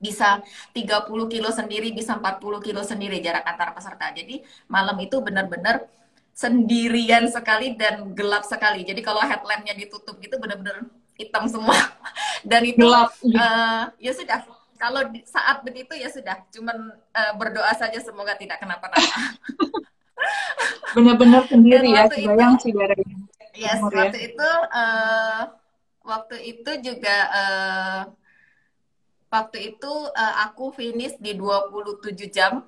[0.00, 0.40] bisa
[0.72, 4.16] 30 kilo sendiri, bisa 40 kilo sendiri jarak antara peserta.
[4.16, 4.40] Jadi
[4.72, 5.84] malam itu benar-benar
[6.32, 8.80] sendirian sekali dan gelap sekali.
[8.80, 10.88] Jadi kalau headlampnya ditutup gitu benar-benar
[11.20, 11.76] hitam semua.
[12.48, 13.12] Dan itu gelap.
[13.20, 14.40] Uh, ya sudah
[14.80, 19.36] kalau di, saat begitu ya sudah, cuman uh, berdoa saja semoga tidak kenapa-napa.
[20.96, 22.72] Benar-benar sendiri ya, kebayang sih
[23.52, 23.92] Yes, ya.
[23.92, 25.42] waktu itu uh,
[26.00, 28.00] waktu itu juga uh,
[29.28, 32.64] waktu itu uh, aku finish di 27 jam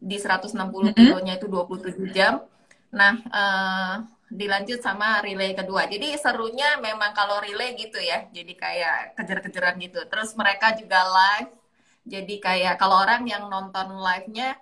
[0.00, 0.94] di 160 mm -hmm.
[0.96, 2.40] kilonya itu 27 jam.
[2.88, 3.94] Nah, uh,
[4.30, 5.90] dilanjut sama relay kedua.
[5.90, 8.30] Jadi serunya memang kalau relay gitu ya.
[8.30, 10.00] Jadi kayak kejar-kejaran gitu.
[10.06, 11.52] Terus mereka juga live.
[12.06, 14.56] Jadi kayak kalau orang yang nonton live-nya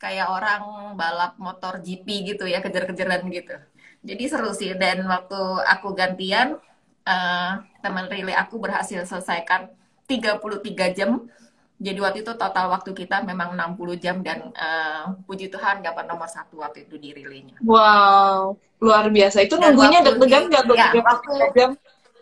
[0.00, 3.56] kayak orang balap motor GP gitu ya, kejar-kejaran gitu.
[4.00, 4.72] Jadi seru sih.
[4.72, 6.56] Dan waktu aku gantian,
[7.04, 7.52] uh,
[7.84, 9.68] teman relay aku berhasil selesaikan
[10.08, 11.28] 33 jam
[11.80, 16.28] jadi waktu itu total waktu kita memang 60 jam dan uh, puji Tuhan dapat nomor
[16.28, 17.56] satu waktu itu di relaynya.
[17.64, 19.48] Wow, luar biasa.
[19.48, 20.76] Itu dan nunggunya deg-degan nggak tuh?
[20.76, 21.32] Ya, waktu,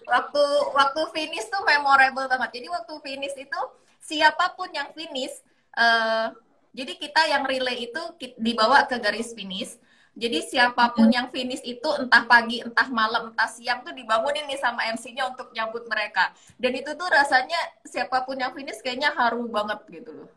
[0.06, 0.44] waktu
[0.78, 2.54] waktu finish tuh memorable banget.
[2.54, 3.60] Jadi waktu finish itu
[3.98, 5.42] siapa pun yang finish,
[5.74, 6.30] uh,
[6.70, 8.02] jadi kita yang relay itu
[8.38, 9.74] dibawa ke garis finish
[10.18, 14.58] jadi siapa pun yang finish itu entah pagi, entah malam, entah siang tuh dibangunin nih
[14.58, 16.34] sama MC-nya untuk nyambut mereka.
[16.58, 17.54] Dan itu tuh rasanya
[17.86, 20.30] siapa pun yang finish kayaknya haru banget gitu loh.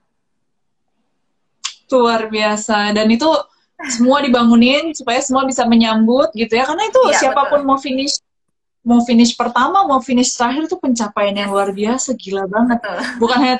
[1.90, 2.94] Luar biasa.
[2.94, 3.26] Dan itu
[3.90, 6.70] semua dibangunin supaya semua bisa menyambut gitu ya.
[6.70, 7.70] Karena itu ya, siapa pun betul.
[7.74, 8.22] mau finish
[8.82, 12.82] mau finish pertama mau finish terakhir itu pencapaian yang luar biasa gila banget.
[13.22, 13.58] Bukan hanya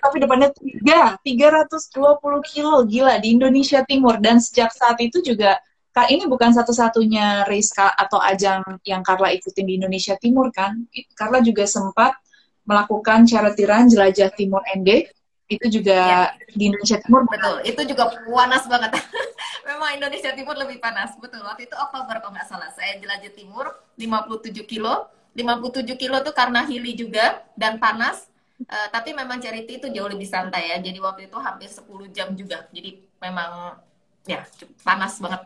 [0.00, 4.16] tapi depannya tiga tiga ratus dua puluh kilo gila di Indonesia Timur.
[4.16, 5.60] Dan sejak saat itu juga
[5.94, 10.88] kak ini bukan satu-satunya race atau ajang yang Carla ikutin di Indonesia Timur kan?
[11.12, 12.16] Carla juga sempat
[12.64, 15.04] melakukan charity run jelajah Timur ND
[15.44, 16.24] itu juga ya.
[16.56, 17.56] di Indonesia Timur betul.
[17.68, 18.96] Itu juga panas banget.
[19.68, 21.12] Memang Indonesia Timur lebih panas.
[21.20, 21.44] Betul.
[21.44, 22.72] Waktu itu Oktober kalau nggak salah.
[22.72, 23.66] Saya jelajah Timur
[24.00, 25.08] 57 kilo.
[25.36, 28.24] 57 kilo tuh karena hili juga dan panas.
[28.64, 30.76] Uh, tapi memang charity itu jauh lebih santai ya.
[30.80, 31.84] Jadi waktu itu hampir 10
[32.16, 32.64] jam juga.
[32.72, 33.76] Jadi memang
[34.24, 34.48] ya
[34.80, 35.42] panas banget.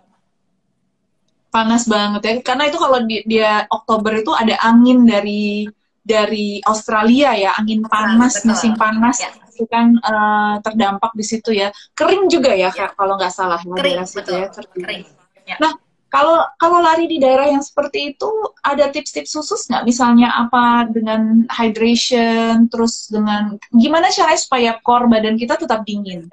[1.51, 2.35] Panas banget ya.
[2.47, 5.67] Karena itu kalau di, dia Oktober itu ada angin dari
[6.07, 7.51] dari Australia ya.
[7.59, 8.55] Angin panas Betul.
[8.55, 9.19] musim panas.
[9.19, 11.75] Ya itu kan uh, terdampak di situ ya.
[11.99, 12.95] Kering juga ya, ya.
[12.95, 14.47] kalau nggak salah kering, daerah situ ya.
[14.55, 15.03] Kering.
[15.43, 15.59] Ya.
[15.59, 15.75] Nah,
[16.07, 18.31] kalau kalau lari di daerah yang seperti itu
[18.63, 19.83] ada tips-tips khusus nggak?
[19.83, 26.31] Misalnya apa dengan hydration, terus dengan gimana cara supaya core badan kita tetap dingin?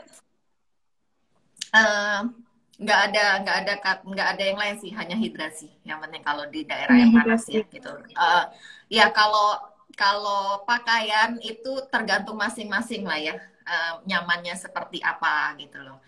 [1.73, 2.29] Uh,
[2.75, 6.67] nggak ada nggak ada nggak ada yang lain sih hanya hidrasi yang penting kalau di
[6.67, 7.87] daerah yang panas ya gitu
[8.19, 8.51] uh,
[8.91, 15.99] ya kalau kalau pakaian itu tergantung masing-masing lah ya uh, nyamannya seperti apa gitu loh.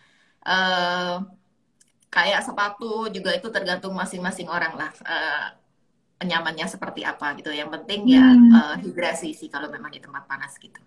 [0.44, 1.24] Uh,
[2.08, 5.48] kayak sepatu juga itu tergantung masing-masing orang lah uh,
[6.24, 7.50] nyamannya seperti apa gitu.
[7.50, 10.84] Yang penting ya uh, hidrasi sih kalau memang di tempat panas gitu.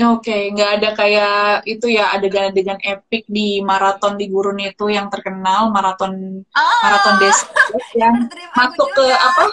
[0.00, 5.12] Oke, okay, nggak ada kayak itu ya adegan-adegan epic di maraton di gurun itu yang
[5.12, 7.44] terkenal maraton oh, maraton desa
[8.00, 8.24] yang
[8.56, 9.44] masuk ke apa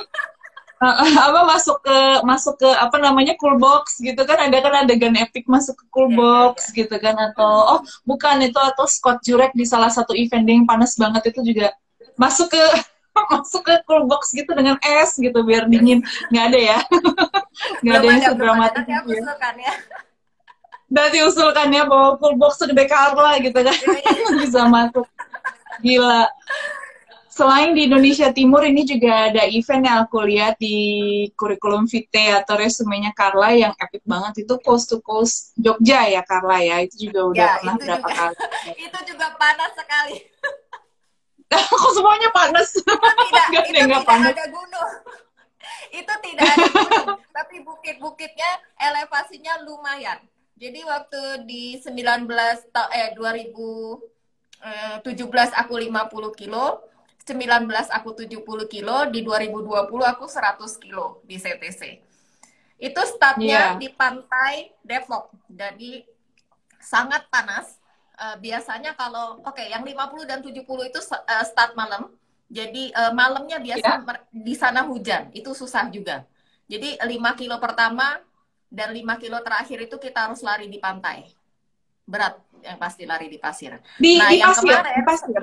[1.28, 5.50] apa masuk ke masuk ke apa namanya cool box gitu kan ada kan adegan epic
[5.50, 6.78] masuk ke cool iya, box yeah, yeah.
[6.86, 10.94] gitu kan atau oh bukan itu atau Scott Jurek di salah satu event yang panas
[10.94, 11.74] banget itu juga
[12.14, 12.64] masuk ke
[13.34, 16.80] masuk ke cool box gitu dengan es gitu biar dingin nggak ada ya
[17.82, 19.34] nggak ada yang sedramatis itu ya.
[19.58, 19.74] ya.
[20.88, 24.30] Nanti usulkan ya bawa cool box segede Carla gitu kan iya, iya.
[24.46, 25.10] bisa masuk
[25.82, 26.30] gila
[27.38, 30.78] selain di Indonesia Timur ini juga ada event yang aku lihat di
[31.38, 34.50] kurikulum vitae atau resumenya Carla yang epic banget.
[34.50, 36.82] Itu coast to coast Jogja ya Carla ya?
[36.82, 38.36] Itu juga udah ya, pernah berapa juga, kali.
[38.90, 40.18] Itu juga panas sekali.
[41.78, 42.68] Kok semuanya panas?
[42.74, 44.34] Itu tidak itu tidak panas.
[44.34, 44.92] ada gunung.
[45.94, 48.50] Itu tidak ada gunung tapi bukit-bukitnya
[48.82, 50.18] elevasinya lumayan.
[50.58, 52.26] Jadi waktu di 19
[52.98, 56.82] eh 2017 eh, aku 50 kilo
[57.28, 58.40] 19 aku 70
[58.72, 59.68] kilo, di 2020
[60.08, 62.00] aku 100 kilo di CTC.
[62.80, 63.76] Itu startnya yeah.
[63.76, 66.08] di pantai Depok, jadi
[66.80, 67.76] sangat panas.
[68.18, 72.10] Uh, biasanya kalau oke okay, yang 50 dan 70 itu uh, start malam.
[72.48, 74.24] Jadi uh, malamnya biasa yeah.
[74.32, 76.24] di sana hujan, itu susah juga.
[76.72, 78.24] Jadi 5 kilo pertama
[78.72, 81.28] dan 5 kilo terakhir itu kita harus lari di pantai.
[82.08, 83.76] berat yang pasti lari di pasir.
[84.00, 85.42] Di, nah, di yang pasir, kemarin, di pasir.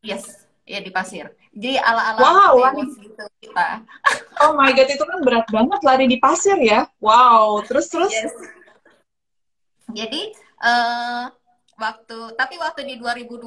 [0.00, 1.30] Yes, ya di pasir.
[1.54, 3.80] Jadi ala-ala Wow, Baywatch gitu kita.
[4.44, 6.84] Oh my god, itu kan berat banget lari di pasir ya.
[7.00, 8.12] Wow, terus terus.
[8.12, 8.36] Yes.
[9.88, 11.24] Jadi eh
[11.80, 13.40] waktu tapi waktu di 2020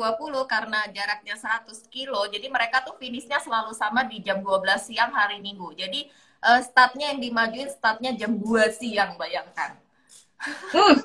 [0.49, 5.37] karena jaraknya 100 kilo, jadi mereka tuh finishnya selalu sama di jam 12 siang hari
[5.45, 5.77] Minggu.
[5.77, 6.09] Jadi
[6.41, 9.77] eh, startnya yang dimajuin startnya jam 2 siang, bayangkan.
[10.73, 10.97] Hmm.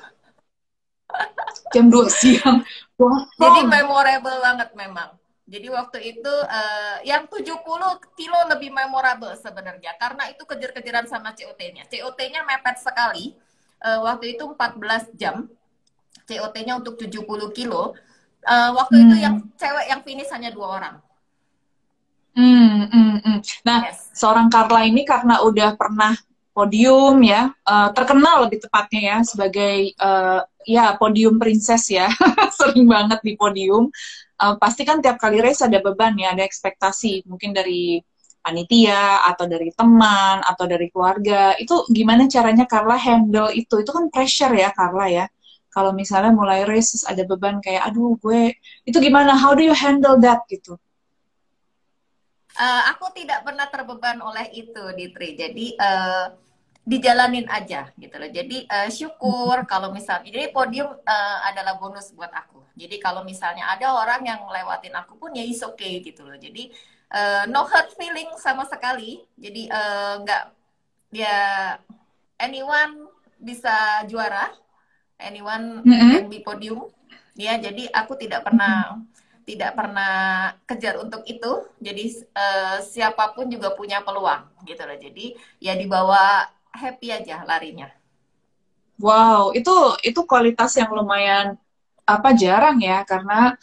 [1.77, 2.65] Jam 2 siang.
[2.95, 3.27] Wow.
[3.35, 5.19] Jadi memorable banget memang.
[5.45, 7.61] Jadi waktu itu uh, yang 70
[8.17, 11.85] kilo lebih memorable sebenarnya karena itu kejar-kejaran sama COT-nya.
[11.85, 13.37] COT-nya mepet sekali.
[13.77, 15.45] Uh, waktu itu 14 jam.
[16.25, 17.21] COT-nya untuk 70
[17.53, 17.93] kilo.
[18.41, 19.05] Uh, waktu hmm.
[19.05, 20.95] itu yang cewek yang finish hanya dua orang.
[22.33, 23.37] Hmm, hmm, hmm.
[23.63, 24.09] Nah, yes.
[24.17, 26.17] seorang Carla ini karena udah pernah
[26.57, 32.09] podium ya, uh, terkenal lebih tepatnya ya sebagai uh, ya podium princess ya,
[32.57, 33.93] sering banget di podium
[34.41, 37.99] uh, pasti kan tiap kali race ada beban ya, ada ekspektasi mungkin dari
[38.45, 41.57] panitia atau dari teman atau dari keluarga.
[41.57, 43.81] Itu gimana caranya Carla handle itu?
[43.81, 45.25] Itu kan pressure ya Carla ya.
[45.73, 48.55] Kalau misalnya mulai race ada beban kayak aduh gue
[48.87, 49.35] itu gimana?
[49.35, 50.79] How do you handle that gitu?
[52.55, 55.35] Uh, aku tidak pernah terbeban oleh itu, Ditri.
[55.35, 56.31] Jadi uh,
[56.85, 58.29] dijalanin aja gitu loh.
[58.29, 62.61] Jadi uh, syukur kalau misalnya jadi podium uh, adalah bonus buat aku.
[62.77, 66.37] Jadi kalau misalnya ada orang yang lewatin aku pun ya is okay gitu loh.
[66.37, 66.69] Jadi
[67.11, 69.25] uh, no hurt feeling sama sekali.
[69.35, 69.67] Jadi
[70.21, 70.53] nggak uh,
[71.09, 71.37] ya
[72.37, 73.09] anyone
[73.41, 74.53] bisa juara,
[75.17, 76.11] anyone mm -hmm.
[76.13, 76.87] can be podium.
[77.35, 78.95] Ya, jadi aku tidak pernah
[79.45, 80.13] tidak pernah
[80.65, 81.67] kejar untuk itu.
[81.77, 84.97] Jadi uh, siapa pun juga punya peluang gitu loh.
[84.97, 87.89] Jadi ya dibawa happy aja larinya.
[88.99, 91.59] Wow, itu itu kualitas yang lumayan
[92.05, 93.57] apa jarang ya karena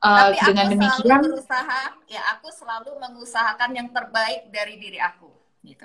[0.00, 5.28] uh, Tapi dengan demikian berusaha ya aku selalu mengusahakan yang terbaik dari diri aku
[5.66, 5.84] gitu.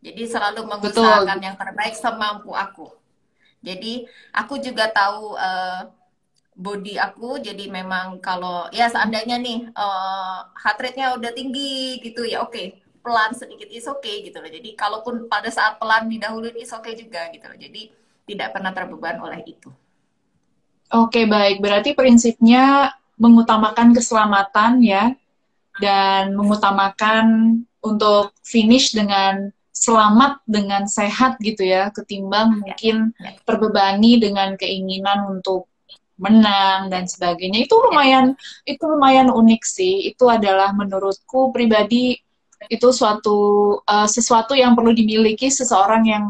[0.00, 1.46] Jadi selalu mengusahakan Betul.
[1.46, 2.88] yang terbaik semampu aku.
[3.60, 5.92] Jadi aku juga tahu uh,
[6.56, 12.40] body aku jadi memang kalau ya seandainya nih uh, heart rate-nya udah tinggi gitu ya
[12.44, 14.50] oke okay pelan sedikit is okay gitu loh.
[14.50, 17.58] Jadi kalaupun pada saat pelan didahului is okay juga gitu loh.
[17.58, 17.92] Jadi
[18.28, 19.68] tidak pernah terbeban oleh itu.
[20.90, 21.62] Oke, baik.
[21.62, 25.14] Berarti prinsipnya mengutamakan keselamatan ya
[25.78, 33.32] dan mengutamakan untuk finish dengan selamat dengan sehat gitu ya ketimbang ya, mungkin ya.
[33.48, 35.72] terbebani dengan keinginan untuk
[36.20, 38.76] menang dan sebagainya itu lumayan ya.
[38.76, 42.20] itu lumayan unik sih itu adalah menurutku pribadi
[42.68, 43.38] itu suatu
[43.80, 46.24] uh, sesuatu yang perlu dimiliki seseorang yang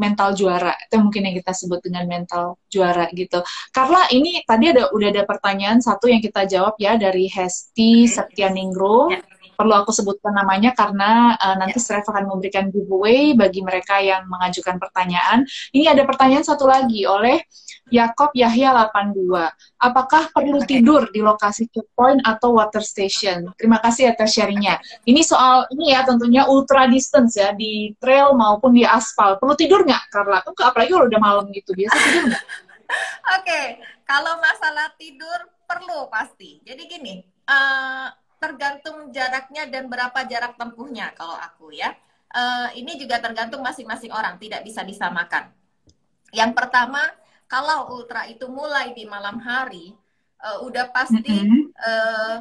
[0.00, 0.72] mental juara.
[0.88, 3.44] Itu mungkin yang kita sebut dengan mental juara gitu.
[3.68, 9.12] Karena ini tadi ada udah ada pertanyaan satu yang kita jawab ya dari Hesti Septianingro
[9.12, 9.20] ya.
[9.60, 12.00] perlu aku sebutkan namanya karena uh, nanti ya.
[12.00, 15.44] akan memberikan giveaway bagi mereka yang mengajukan pertanyaan.
[15.76, 17.44] Ini ada pertanyaan satu lagi oleh
[17.90, 19.50] Yakob Yahya 82.
[19.82, 20.78] Apakah perlu okay.
[20.78, 23.50] tidur di lokasi checkpoint atau water station?
[23.58, 24.78] Terima kasih atas sharingnya.
[25.02, 29.36] Ini soal ini ya tentunya ultra distance ya di trail maupun di aspal.
[29.42, 30.40] Perlu tidur nggak, Carla?
[30.46, 31.74] Enggak, apalagi kalau udah malam gitu.
[31.74, 32.44] Biasa tidur nggak?
[32.90, 33.66] Oke, okay.
[34.06, 36.58] kalau masalah tidur perlu pasti.
[36.66, 41.94] Jadi gini, uh, tergantung jaraknya dan berapa jarak tempuhnya kalau aku ya.
[42.30, 45.50] Uh, ini juga tergantung masing-masing orang, tidak bisa disamakan.
[46.30, 47.02] Yang pertama,
[47.50, 49.90] kalau ultra itu mulai di malam hari,
[50.38, 51.62] uh, udah pasti mm -hmm.
[51.74, 52.38] uh,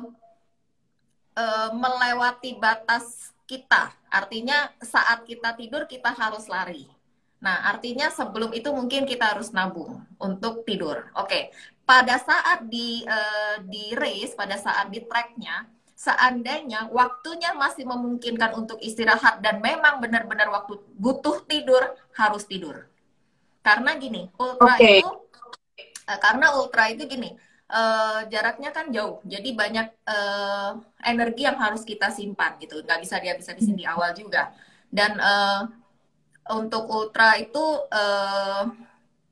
[1.34, 3.89] uh, melewati batas kita.
[4.13, 6.86] Artinya saat kita tidur kita harus lari.
[7.39, 11.08] Nah, artinya sebelum itu mungkin kita harus nabung untuk tidur.
[11.15, 11.43] Oke, okay.
[11.88, 15.63] pada saat di uh, di race, pada saat di tracknya,
[15.95, 22.88] seandainya waktunya masih memungkinkan untuk istirahat dan memang benar-benar waktu butuh tidur, harus tidur.
[23.60, 25.04] Karena gini, ultra okay.
[25.04, 25.10] itu
[26.10, 27.36] uh, karena ultra itu gini,
[27.69, 33.22] uh, jaraknya kan jauh, jadi banyak uh, energi yang harus kita simpan gitu, nggak bisa
[33.22, 34.50] dia bisa di sini awal juga.
[34.89, 35.69] Dan uh,
[36.50, 37.62] untuk ultra itu
[37.93, 38.64] uh,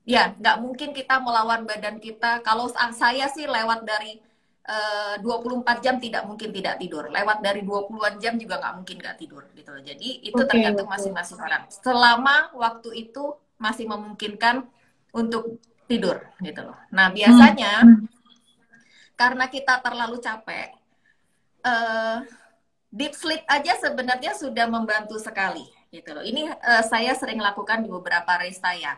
[0.06, 2.40] ya nggak mungkin kita melawan badan kita.
[2.46, 4.22] Kalau saya sih lewat dari
[4.68, 7.10] uh, 24 jam tidak mungkin tidak tidur.
[7.10, 9.72] Lewat dari 20-an jam juga nggak mungkin nggak tidur gitu.
[9.82, 11.66] Jadi itu okay, tergantung masing-masing orang.
[11.72, 14.64] Selama waktu itu masih memungkinkan
[15.12, 15.58] untuk
[15.90, 16.78] tidur gitu loh.
[16.94, 18.06] Nah biasanya hmm.
[19.18, 20.72] karena kita terlalu capek,
[21.66, 22.22] uh,
[22.88, 26.24] deep sleep aja sebenarnya sudah membantu sekali gitu loh.
[26.24, 28.96] Ini uh, saya sering lakukan di beberapa race saya.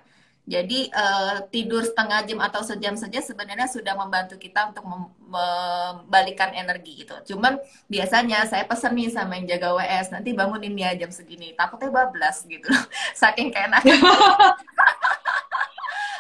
[0.49, 4.83] Jadi uh, tidur setengah jam atau sejam saja sebenarnya sudah membantu kita untuk
[5.31, 7.35] membalikan energi gitu.
[7.35, 11.55] Cuman biasanya saya pesen nih sama yang jaga WS, nanti bangunin dia jam segini.
[11.55, 12.67] Takutnya bablas gitu
[13.21, 13.85] Saking keenak.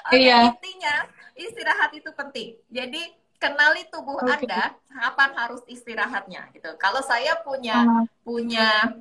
[0.06, 0.52] okay, iya.
[0.52, 0.94] Intinya
[1.34, 2.54] istirahat itu penting.
[2.70, 3.02] Jadi
[3.40, 4.46] kenali tubuh okay.
[4.46, 6.70] Anda kapan harus istirahatnya gitu.
[6.76, 8.04] Kalau saya punya uh.
[8.22, 9.00] punya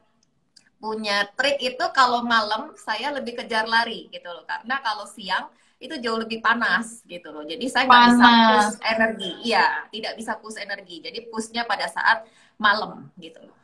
[0.80, 5.96] punya trik itu kalau malam saya lebih kejar lari gitu loh karena kalau siang itu
[6.04, 7.48] jauh lebih panas gitu loh.
[7.48, 9.32] Jadi saya nggak bisa push energi.
[9.48, 10.96] Iya tidak bisa push energi.
[11.00, 12.28] Jadi pushnya pada saat
[12.60, 13.56] malam gitu loh.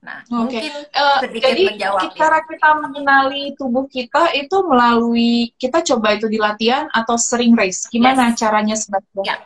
[0.00, 0.32] Nah okay.
[0.32, 2.46] mungkin uh, jadi menjawab cara ya.
[2.48, 7.84] kita mengenali tubuh kita itu melalui kita coba itu di latihan atau sering race?
[7.92, 8.36] Gimana yes.
[8.40, 9.24] caranya sebenarnya?
[9.24, 9.36] Ya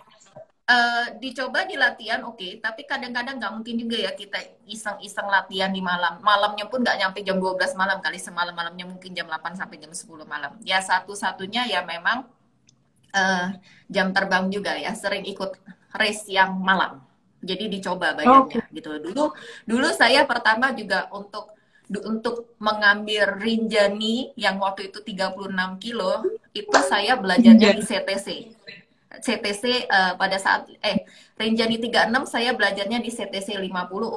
[0.68, 2.40] uh, dicoba di latihan oke.
[2.40, 4.38] Okay, tapi kadang-kadang nggak mungkin juga ya kita
[4.68, 6.20] iseng-iseng latihan di malam.
[6.24, 9.92] Malamnya pun nggak nyampe jam 12 malam kali semalam malamnya mungkin jam 8 sampai jam
[9.92, 10.52] 10 malam.
[10.64, 12.28] Ya satu-satunya ya memang
[13.12, 13.46] uh,
[13.88, 15.56] jam terbang juga ya sering ikut
[15.94, 17.00] race yang malam.
[17.44, 18.64] Jadi dicoba badannya okay.
[18.72, 18.96] gitu.
[18.96, 19.36] Dulu
[19.68, 21.52] dulu saya pertama juga untuk
[21.84, 25.52] untuk mengambil Rinjani yang waktu itu 36
[25.84, 26.24] kilo
[26.56, 28.26] itu saya belajarnya di CTC
[29.22, 31.04] CTC uh, eh, pada saat eh
[31.34, 33.70] Renjani 36 saya belajarnya di CTC 50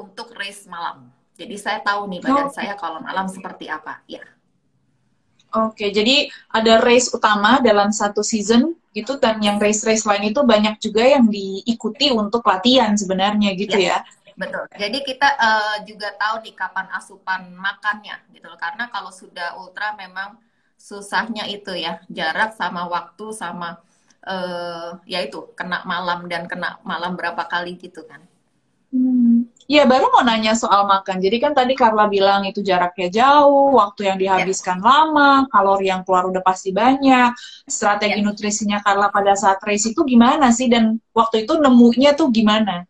[0.05, 1.09] untuk race malam.
[1.37, 2.53] Jadi saya tahu nih badan oh.
[2.53, 4.01] saya kalau malam seperti apa.
[4.09, 4.21] Ya.
[5.53, 10.81] Oke, jadi ada race utama dalam satu season gitu dan yang race-race lain itu banyak
[10.81, 14.01] juga yang diikuti untuk latihan sebenarnya gitu ya.
[14.03, 14.33] ya.
[14.37, 14.69] Betul.
[14.77, 18.59] Jadi kita uh, juga tahu nih kapan asupan makannya gitu loh.
[18.59, 20.37] Karena kalau sudah ultra memang
[20.77, 23.81] susahnya itu ya, jarak sama waktu sama
[24.27, 28.19] uh, ya itu kena malam dan kena malam berapa kali gitu kan.
[28.91, 29.47] Hmm.
[29.67, 31.19] Ya baru mau nanya soal makan.
[31.19, 34.83] Jadi kan tadi Carla bilang itu jaraknya jauh, waktu yang dihabiskan ya.
[34.83, 37.35] lama, kalori yang keluar udah pasti banyak.
[37.67, 38.23] Strategi ya.
[38.23, 40.71] nutrisinya Carla pada saat race itu gimana sih?
[40.71, 42.87] Dan waktu itu nemunya tuh gimana?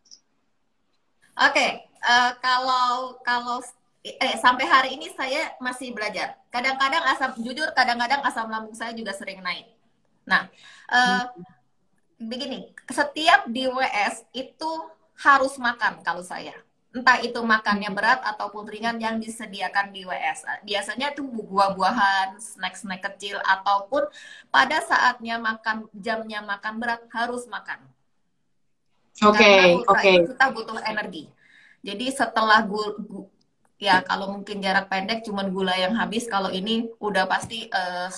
[1.37, 1.69] Oke, okay.
[2.05, 3.57] uh, eh, kalau kalau
[4.05, 6.37] eh sampai hari ini saya masih belajar.
[6.53, 9.65] Kadang-kadang asam jujur kadang-kadang asam lambung saya juga sering naik.
[10.29, 10.45] Nah,
[10.91, 11.25] uh,
[12.17, 14.71] begini, setiap di WS itu
[15.17, 16.53] harus makan kalau saya.
[16.95, 20.65] Entah itu makannya berat ataupun ringan yang disediakan di WS.
[20.65, 24.07] Biasanya itu buah-buahan, snack-snack kecil ataupun
[24.49, 27.85] pada saatnya makan jamnya makan berat harus makan.
[29.25, 29.97] Oke, okay, oke.
[29.97, 30.15] Okay.
[30.25, 31.29] Kita butuh energi.
[31.81, 33.21] Jadi setelah gul, gu,
[33.77, 38.09] ya kalau mungkin jarak pendek cuman gula yang habis, kalau ini udah pasti uh,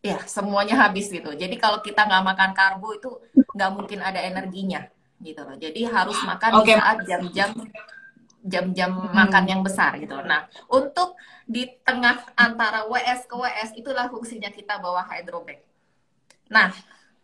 [0.00, 1.32] ya semuanya habis gitu.
[1.36, 3.10] Jadi kalau kita nggak makan karbo itu
[3.52, 4.88] nggak mungkin ada energinya
[5.20, 5.56] gitu loh.
[5.56, 6.74] Jadi harus makan okay.
[6.74, 7.50] di saat jam-jam
[8.40, 9.12] jam-jam hmm.
[9.12, 10.16] makan yang besar gitu.
[10.24, 15.60] Nah, untuk di tengah antara WS ke WS itulah fungsinya kita bawa hydrobag.
[16.48, 16.72] Nah,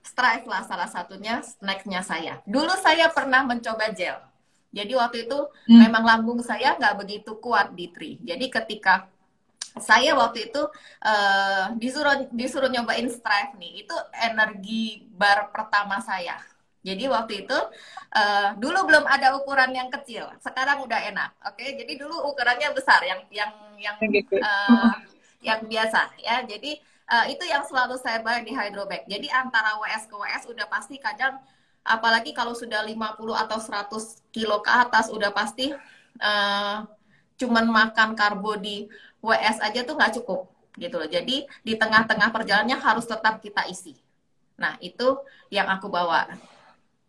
[0.06, 2.38] Strive lah salah satunya snacknya saya.
[2.46, 4.22] Dulu saya pernah mencoba gel.
[4.70, 5.82] Jadi waktu itu hmm.
[5.82, 8.22] memang lambung saya nggak begitu kuat di tri.
[8.22, 9.10] Jadi ketika
[9.74, 10.62] saya waktu itu
[11.02, 13.82] uh, disuruh disuruh nyobain Strive nih.
[13.82, 16.38] Itu energi bar pertama saya.
[16.86, 17.58] Jadi waktu itu
[18.14, 20.30] uh, dulu belum ada ukuran yang kecil.
[20.38, 21.30] Sekarang udah enak.
[21.50, 21.68] Oke, okay?
[21.82, 23.96] jadi dulu ukurannya besar yang yang yang
[24.38, 24.94] uh,
[25.42, 26.46] yang biasa ya.
[26.46, 26.78] Jadi
[27.10, 29.02] uh, itu yang selalu saya bayar di hydrobag.
[29.10, 31.42] Jadi antara WS ke WS udah pasti kadang
[31.86, 33.14] apalagi kalau sudah 50
[33.46, 35.70] atau 100 kilo ke atas udah pasti
[36.18, 36.82] uh,
[37.38, 38.90] cuman makan karbo di
[39.24, 41.08] WS aja tuh nggak cukup gitu loh.
[41.08, 43.96] Jadi di tengah-tengah perjalanannya harus tetap kita isi.
[44.60, 45.20] Nah itu
[45.52, 46.28] yang aku bawa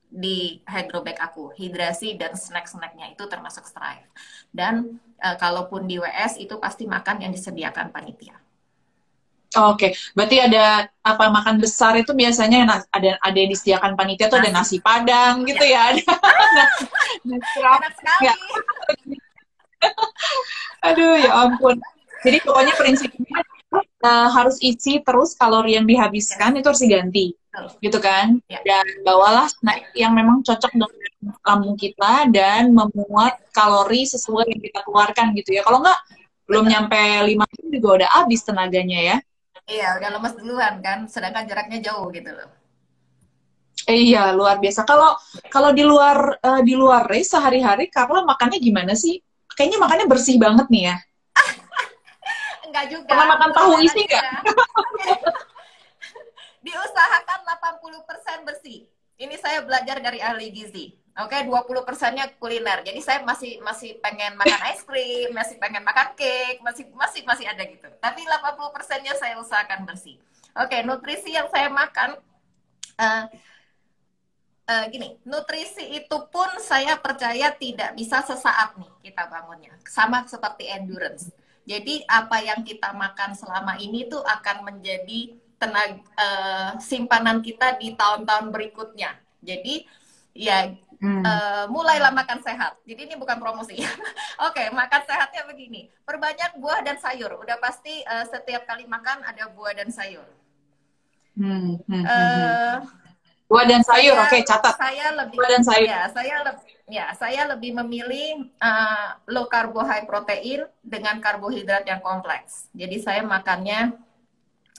[0.08, 4.08] di hydrobag aku, hidrasi dan snack-snacknya itu termasuk strive.
[4.55, 8.39] Dan e, kalaupun di WS itu pasti makan yang disediakan panitia.
[9.55, 9.91] Oh, Oke, okay.
[10.12, 14.47] berarti ada apa makan besar itu biasanya ada ada yang disediakan panitia tuh nasi.
[14.51, 15.95] ada nasi padang gitu ya.
[15.95, 16.03] ya.
[17.28, 17.39] nah,
[17.95, 18.28] sekali.
[18.28, 18.34] Ya.
[20.91, 21.80] Aduh ya ampun.
[22.28, 23.39] Jadi pokoknya prinsipnya
[24.03, 27.32] uh, harus isi terus kalori yang dihabiskan itu harus diganti,
[27.80, 28.43] gitu kan?
[28.51, 28.59] Ya.
[28.67, 30.91] Dan bawalah snack yang memang cocok dengan
[31.47, 35.63] lambung kita dan memuat kalori sesuai yang kita keluarkan gitu ya.
[35.63, 35.99] Kalau nggak
[36.51, 39.17] belum nyampe lima jam juga udah habis tenaganya ya.
[39.67, 42.47] Iya, udah lemes duluan kan, sedangkan jaraknya jauh gitu loh.
[43.88, 44.84] Eh, iya, luar biasa.
[44.84, 45.15] Kalau
[45.47, 49.19] kalau di luar uh, di luar race sehari-hari Carla makannya gimana sih?
[49.55, 50.95] Kayaknya makannya bersih banget nih ya.
[52.78, 53.09] Enggak juga.
[53.09, 54.23] Pernah makan tahu isi enggak?
[56.65, 57.39] Diusahakan
[58.38, 58.86] 80% bersih.
[59.17, 60.93] Ini saya belajar dari ahli gizi.
[61.17, 62.86] Oke, okay, 20 persennya kuliner.
[62.86, 67.49] Jadi saya masih masih pengen makan es krim, masih pengen makan cake, masih masih masih
[67.49, 67.89] ada gitu.
[67.97, 70.21] Tapi 80 persennya saya usahakan bersih.
[70.53, 72.21] Oke, nutrisi yang saya makan
[73.01, 73.25] uh,
[74.69, 79.73] uh, gini, nutrisi itu pun saya percaya tidak bisa sesaat nih kita bangunnya.
[79.89, 81.34] Sama seperti endurance.
[81.68, 87.91] Jadi apa yang kita makan selama ini tuh akan menjadi tenaga uh, simpanan kita di
[87.99, 89.20] tahun-tahun berikutnya.
[89.43, 89.84] Jadi
[90.32, 90.72] ya
[91.03, 91.24] hmm.
[91.28, 92.80] uh, mulailah makan sehat.
[92.88, 93.76] Jadi ini bukan promosi.
[93.84, 95.91] Oke, okay, makan sehatnya begini.
[96.07, 97.36] Perbanyak buah dan sayur.
[97.36, 100.30] Udah pasti uh, setiap kali makan ada buah dan sayur.
[101.36, 101.84] Hmm.
[101.86, 102.03] Hmm.
[102.05, 102.78] Uh,
[103.48, 104.76] buah dan sayur, oke okay, catat.
[104.76, 105.88] Saya lebih buah dan sayur.
[105.88, 112.04] Ya, saya lebih ya, saya lebih memilih uh, low carbo high protein dengan karbohidrat yang
[112.04, 112.68] kompleks.
[112.76, 113.95] Jadi saya makannya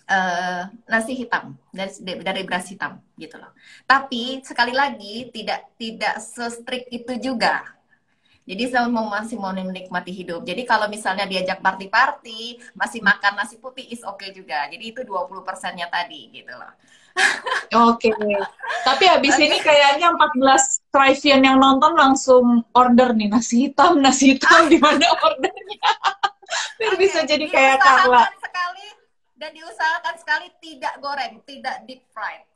[0.08, 3.52] uh, nasi hitam dari dari beras hitam gitu loh.
[3.84, 7.78] Tapi sekali lagi tidak tidak se-strict itu juga.
[8.48, 10.40] Jadi saya mau masih mau menikmati hidup.
[10.40, 14.64] Jadi kalau misalnya diajak party-party, masih makan nasi putih is oke okay juga.
[14.72, 16.72] Jadi itu 20 persennya tadi gitu loh.
[17.90, 18.08] Oke.
[18.08, 18.36] Okay.
[18.86, 19.46] Tapi habis okay.
[19.50, 25.04] ini kayaknya 14 Trivian yang nonton langsung order nih nasi hitam, nasi hitam di mana
[25.20, 25.78] ordernya.
[26.80, 27.00] Biar okay.
[27.00, 28.24] bisa jadi kayak Carla.
[28.40, 28.88] sekali
[29.36, 32.48] dan diusahakan sekali tidak goreng, tidak deep fried.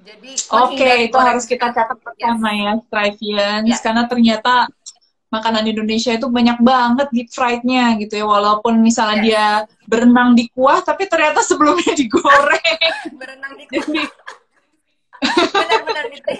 [0.00, 2.64] Jadi Oke, okay, itu harus kita catat pertama yes.
[2.64, 3.80] ya, Trivians, yes.
[3.84, 4.64] karena ternyata
[5.30, 9.26] makanan Indonesia itu banyak banget deep fried-nya gitu ya, walaupun misalnya yes.
[9.26, 9.46] dia
[9.86, 12.78] berenang di kuah, tapi ternyata sebelumnya digoreng.
[13.20, 14.10] berenang di kuah.
[15.54, 16.30] Benar-benar gitu.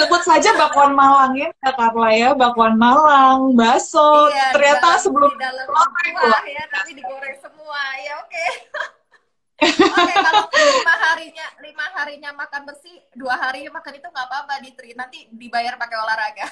[0.00, 4.32] Sebut saja bakwan Malang ya, Carla ya, bakwan Malang, bakso.
[4.32, 7.82] Iya, Ternyata dalam, sebelum di dalam kuah ya, tapi digoreng semua.
[8.00, 8.32] Ya oke.
[8.32, 8.48] Okay.
[9.62, 14.54] Oke, okay, kalau lima harinya lima harinya makan bersih, dua hari makan itu nggak apa-apa
[14.58, 14.90] di tri.
[14.98, 16.46] Nanti dibayar pakai olahraga.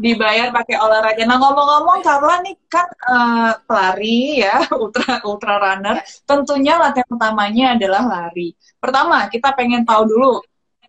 [0.00, 1.22] dibayar pakai olahraga.
[1.28, 6.00] Nah ngomong-ngomong, Carla nih kan uh, pelari ya, ultra ultra runner.
[6.00, 6.04] Ya.
[6.24, 8.56] Tentunya latihan utamanya adalah lari.
[8.80, 10.40] Pertama, kita pengen tahu dulu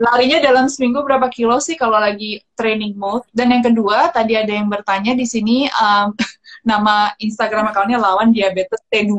[0.02, 3.28] larinya dalam seminggu berapa kilo sih kalau lagi training mode?
[3.30, 6.16] Dan yang kedua, tadi ada yang bertanya di sini um,
[6.70, 9.14] nama Instagram akunnya lawan diabetes T2.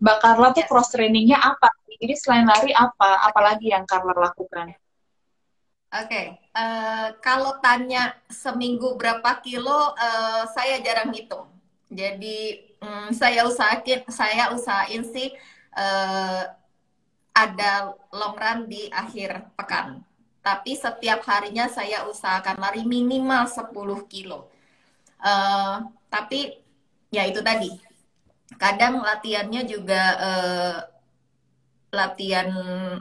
[0.00, 1.68] Mbak Carla tuh cross trainingnya apa?
[2.00, 3.28] Jadi selain lari apa?
[3.28, 4.72] Apalagi yang Carla lakukan?
[5.90, 6.26] Oke, okay.
[6.54, 11.50] uh, eh, kalau tanya seminggu berapa kilo, uh, saya jarang hitung.
[11.90, 15.34] Jadi um, saya usahain, saya usahain sih
[15.74, 16.46] uh,
[17.34, 20.06] ada long run di akhir pekan.
[20.40, 23.74] Tapi setiap harinya saya usahakan lari minimal 10
[24.08, 24.48] kilo.
[25.20, 26.54] Uh, tapi
[27.10, 27.89] ya itu tadi.
[28.58, 30.78] Kadang latihannya juga uh,
[31.90, 32.46] latihan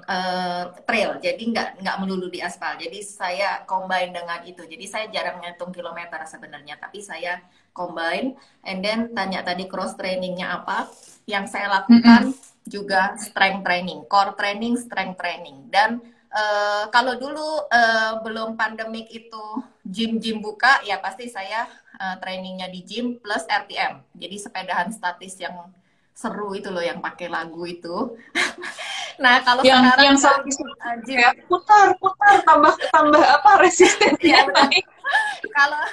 [0.02, 2.74] uh, trail, jadi nggak nggak melulu di aspal.
[2.78, 4.66] Jadi saya combine dengan itu.
[4.66, 7.38] Jadi saya jarang ngitung kilometer sebenarnya, tapi saya
[7.70, 8.34] combine.
[8.66, 10.90] And then tanya tadi cross trainingnya apa?
[11.30, 15.68] Yang saya lakukan mm -hmm juga strength training, core training, strength training.
[15.74, 19.44] Dan uh, kalau dulu uh, belum pandemik itu
[19.84, 21.66] gym-gym buka, ya pasti saya
[22.00, 24.02] uh, trainingnya di gym plus RTM.
[24.16, 25.70] Jadi sepedahan statis yang
[26.16, 28.16] seru itu loh yang pakai lagu itu.
[29.24, 34.72] nah kalau yang, sekarang yang uh, gym, ya, putar putar tambah tambah apa resistensinya ya,
[35.60, 35.84] kalau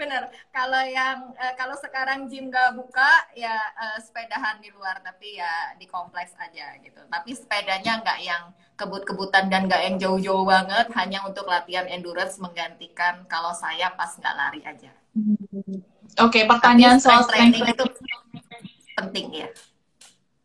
[0.00, 5.36] bener kalau yang uh, kalau sekarang gym gak buka ya uh, sepedahan di luar tapi
[5.36, 7.00] ya di kompleks aja gitu.
[7.12, 8.44] Tapi sepedanya nggak yang
[8.80, 14.36] kebut-kebutan dan nggak yang jauh-jauh banget hanya untuk latihan endurance menggantikan kalau saya pas nggak
[14.40, 17.84] lari aja oke okay, pertanyaan tapi soal training itu
[18.96, 19.48] penting ya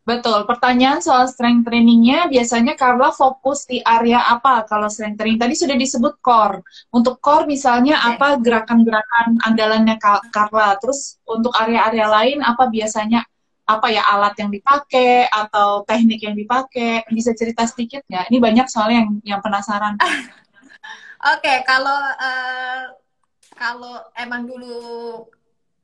[0.06, 0.46] Betul.
[0.46, 5.42] Pertanyaan soal strength trainingnya biasanya Carla fokus di area apa kalau strength training?
[5.42, 6.62] Tadi sudah disebut core.
[6.94, 8.14] Untuk core misalnya okay.
[8.14, 9.98] apa gerakan-gerakan andalannya
[10.30, 10.78] Carla.
[10.78, 13.26] Terus untuk area-area lain apa biasanya
[13.66, 17.02] apa ya alat yang dipakai atau teknik yang dipakai?
[17.10, 18.30] Bisa cerita sedikit nggak?
[18.30, 19.98] Ini banyak soalnya yang yang penasaran.
[21.34, 22.94] Oke, okay, kalau uh,
[23.56, 24.76] kalau emang dulu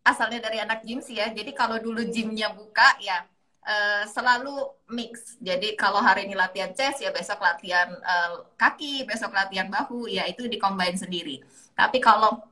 [0.05, 1.33] asalnya dari anak gym sih ya.
[1.33, 3.25] Jadi kalau dulu gymnya buka ya
[3.67, 4.55] uh, selalu
[4.91, 5.39] mix.
[5.41, 10.27] Jadi kalau hari ini latihan chest ya besok latihan uh, kaki, besok latihan bahu, ya
[10.29, 11.41] itu dikombin sendiri.
[11.73, 12.43] Tapi kalau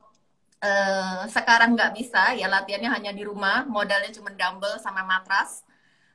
[0.63, 5.63] uh, sekarang nggak bisa, ya latihannya hanya di rumah, modalnya cuma dumbbell sama matras.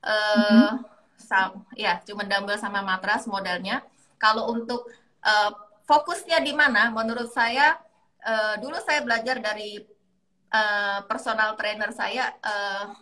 [0.07, 0.75] Uh, mm-hmm.
[1.17, 3.85] sam ya cuma dumbbell sama matras modalnya.
[4.17, 4.89] Kalau untuk
[5.25, 5.51] uh,
[5.85, 6.89] fokusnya di mana?
[6.89, 7.77] Menurut saya
[8.25, 9.83] uh, dulu saya belajar dari
[10.53, 12.33] uh, personal trainer saya.
[12.41, 12.95] Uh,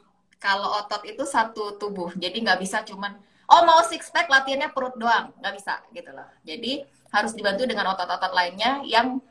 [0.43, 3.17] kalau otot itu satu tubuh jadi nggak bisa cuman
[3.49, 5.33] oh mau six pack latihannya perut doang.
[5.41, 6.29] Nggak bisa gitu loh.
[6.43, 6.85] Jadi
[7.15, 9.23] harus dibantu dengan otot-otot lainnya yang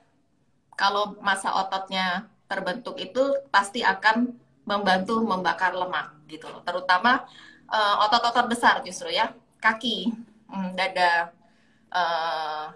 [0.74, 6.64] kalau masa ototnya terbentuk itu pasti akan membantu membakar lemak gitu loh.
[6.64, 7.28] Terutama
[7.68, 10.10] uh, otot-otot besar justru ya, kaki,
[10.48, 11.36] hmm, dada,
[11.92, 12.72] uh,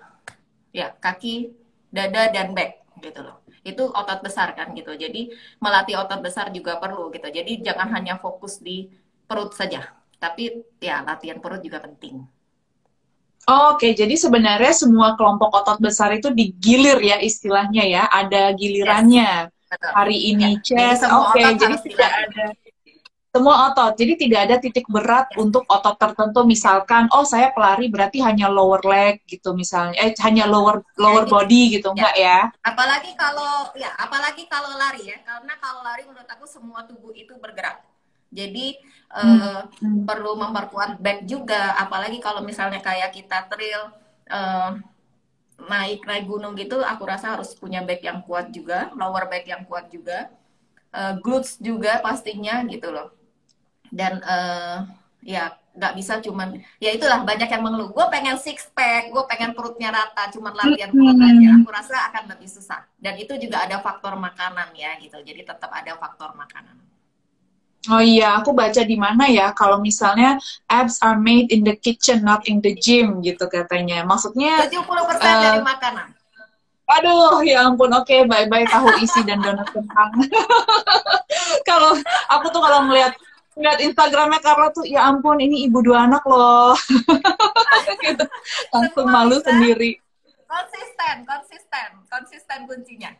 [0.75, 1.55] ya kaki,
[1.89, 3.43] dada dan back gitu loh.
[3.63, 4.93] Itu otot besar kan gitu.
[4.93, 7.27] Jadi melatih otot besar juga perlu gitu.
[7.27, 8.87] Jadi jangan hanya fokus di
[9.27, 12.23] perut saja, tapi ya latihan perut juga penting.
[13.47, 19.47] Oke, jadi sebenarnya semua kelompok otot besar itu digilir ya istilahnya ya, ada gilirannya.
[19.47, 20.63] Yes, Hari ini ya.
[20.63, 22.45] chest, oke, okay, jadi tidak ada
[23.37, 23.93] semua otot.
[23.93, 26.41] Jadi tidak ada titik berat untuk otot tertentu.
[26.43, 31.31] Misalkan, oh saya pelari berarti hanya lower leg gitu misalnya, eh hanya lower lower ya,
[31.31, 31.93] body gitu, ya.
[31.93, 32.39] enggak ya?
[32.65, 37.37] Apalagi kalau ya, apalagi kalau lari ya, karena kalau lari menurut aku semua tubuh itu
[37.37, 37.85] bergerak.
[38.27, 38.75] Jadi
[39.15, 39.39] hmm.
[39.39, 39.61] uh,
[40.03, 43.95] perlu memperkuat back juga, apalagi kalau misalnya kayak kita trail
[44.27, 44.75] uh,
[45.57, 49.63] naik naik gunung gitu, aku rasa harus punya back yang kuat juga, lower back yang
[49.63, 50.27] kuat juga,
[50.91, 53.16] uh, glutes juga pastinya gitu loh.
[53.91, 54.87] Dan uh,
[55.27, 59.53] ya nggak bisa cuman ya itulah banyak yang mengeluh gue pengen six pack gue pengen
[59.53, 63.77] perutnya rata cuman latihan perut aja aku rasa akan lebih susah dan itu juga ada
[63.77, 66.81] faktor makanan ya gitu jadi tetap ada faktor makanan
[67.87, 70.35] Oh iya, aku baca di mana ya kalau misalnya
[70.67, 74.03] abs are made in the kitchen not in the gym gitu katanya.
[74.03, 76.11] Maksudnya 70% uh, dari makanan.
[76.83, 77.87] Aduh, ya ampun.
[77.95, 80.11] Oke, okay, bye-bye tahu isi dan donat kentang.
[81.69, 81.95] kalau
[82.27, 83.15] aku tuh kalau ngeliat
[83.57, 86.77] ngeliat Instagramnya Carla tuh, ya ampun, ini ibu dua anak loh.
[88.05, 88.25] gitu.
[88.69, 89.97] Langsung malu sendiri.
[90.47, 93.11] Konsisten, konsisten, konsisten kuncinya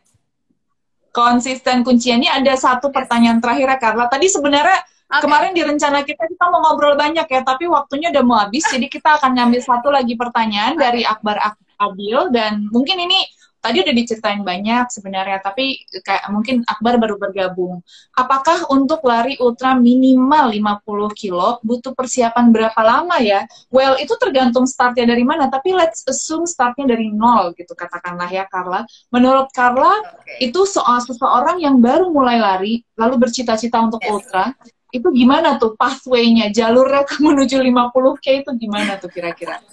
[1.18, 4.04] konsisten kuncinya ada satu pertanyaan terakhir ya Carla.
[4.06, 4.78] Tadi sebenarnya
[5.10, 5.26] okay.
[5.26, 8.86] kemarin di rencana kita kita mau ngobrol banyak ya, tapi waktunya udah mau habis, jadi
[8.86, 11.42] kita akan ngambil satu lagi pertanyaan dari Akbar
[11.78, 13.18] Abil dan mungkin ini
[13.58, 17.82] tadi udah diceritain banyak sebenarnya, tapi kayak mungkin Akbar baru bergabung.
[18.14, 23.44] Apakah untuk lari ultra minimal 50 kilo butuh persiapan berapa lama ya?
[23.68, 28.46] Well, itu tergantung startnya dari mana, tapi let's assume startnya dari nol gitu katakanlah ya
[28.46, 28.86] Carla.
[29.10, 30.48] Menurut Carla, okay.
[30.50, 34.10] itu soal seseorang yang baru mulai lari, lalu bercita-cita untuk yes.
[34.10, 34.44] ultra,
[34.88, 39.60] itu gimana tuh pathway-nya, jalurnya ke menuju 50K itu gimana tuh kira-kira?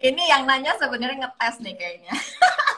[0.00, 2.14] Ini yang nanya sebenarnya ngetes nih kayaknya.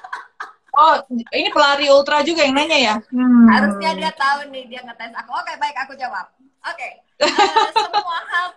[0.72, 2.96] Oh, ini pelari ultra juga yang nanya ya?
[3.12, 3.44] Hmm.
[3.44, 5.30] Harusnya dia tahu nih, dia ngetes aku.
[5.36, 6.32] Oke, baik, aku jawab.
[6.62, 6.88] Oke,
[7.20, 8.48] uh, semua hal,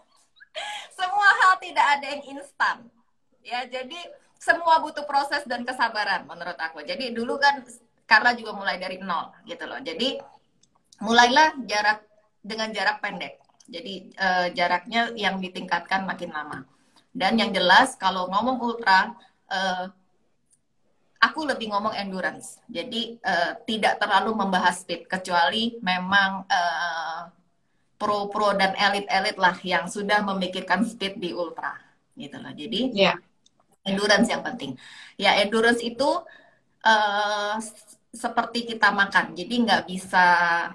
[0.98, 2.76] semua hal tidak ada yang instan.
[3.40, 3.96] Ya, jadi
[4.36, 6.84] semua butuh proses dan kesabaran menurut aku.
[6.84, 7.64] Jadi dulu kan
[8.04, 9.80] karena juga mulai dari nol gitu loh.
[9.80, 10.20] Jadi
[11.00, 12.04] mulailah jarak
[12.44, 13.40] dengan jarak pendek.
[13.64, 16.68] Jadi uh, jaraknya yang ditingkatkan makin lama.
[17.14, 19.16] Dan yang jelas kalau ngomong ultra
[19.48, 19.88] uh,
[21.24, 22.60] aku lebih ngomong endurance.
[22.68, 27.32] Jadi uh, tidak terlalu membahas speed kecuali memang uh,
[27.96, 31.72] pro-pro dan elit-elit lah yang sudah memikirkan speed di ultra
[32.12, 32.52] gitu loh.
[32.52, 33.16] Jadi yeah.
[33.88, 34.76] endurance yang penting.
[35.16, 36.20] Ya endurance itu
[36.84, 37.56] uh,
[38.14, 40.26] seperti kita makan, jadi nggak bisa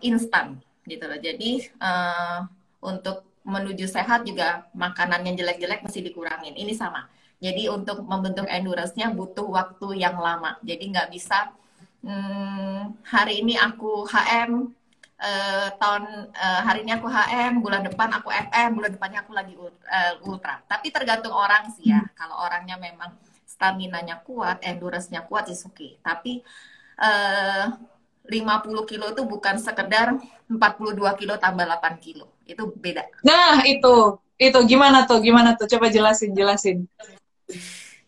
[0.02, 1.20] instan gitu loh.
[1.22, 2.50] Jadi uh,
[2.82, 6.58] untuk menuju sehat juga makanan yang jelek-jelek mesti dikurangin.
[6.58, 7.08] Ini sama
[7.40, 10.60] jadi untuk membentuk endurance-nya butuh waktu yang lama.
[10.60, 11.56] Jadi nggak bisa
[12.04, 14.68] hmm, hari ini aku HM,
[15.24, 16.04] eh, tahun
[16.36, 20.60] uh, hari ini aku HM, bulan depan aku FM, bulan depannya aku lagi uh, ultra.
[20.68, 22.04] Tapi tergantung orang sih ya.
[22.04, 22.12] Hmm.
[22.12, 23.16] Kalau orangnya memang
[23.48, 25.80] stamina-nya kuat, endurance-nya kuat, is oke.
[25.80, 25.96] Okay.
[26.04, 26.44] Tapi
[27.00, 27.72] uh,
[28.28, 30.20] 50 kilo itu bukan sekedar
[30.52, 32.36] 42 kilo tambah 8 kilo.
[32.44, 33.08] Itu beda.
[33.24, 34.20] Nah, itu.
[34.40, 35.20] Itu gimana tuh?
[35.20, 35.68] Gimana tuh?
[35.68, 36.88] Coba jelasin, jelasin.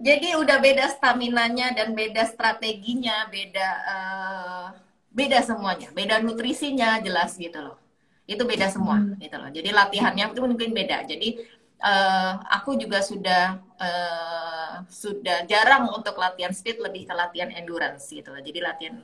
[0.02, 4.68] Jadi udah beda stamina-nya dan beda strateginya, beda uh,
[5.14, 7.78] beda semuanya, beda nutrisinya jelas gitu loh.
[8.26, 9.22] Itu beda semua hmm.
[9.22, 9.50] gitu loh.
[9.54, 11.06] Jadi latihannya itu mungkin beda.
[11.06, 11.38] Jadi
[11.86, 18.34] uh, aku juga sudah uh, sudah jarang untuk latihan speed lebih ke latihan endurance gitu
[18.34, 18.42] loh.
[18.42, 18.98] Jadi latihan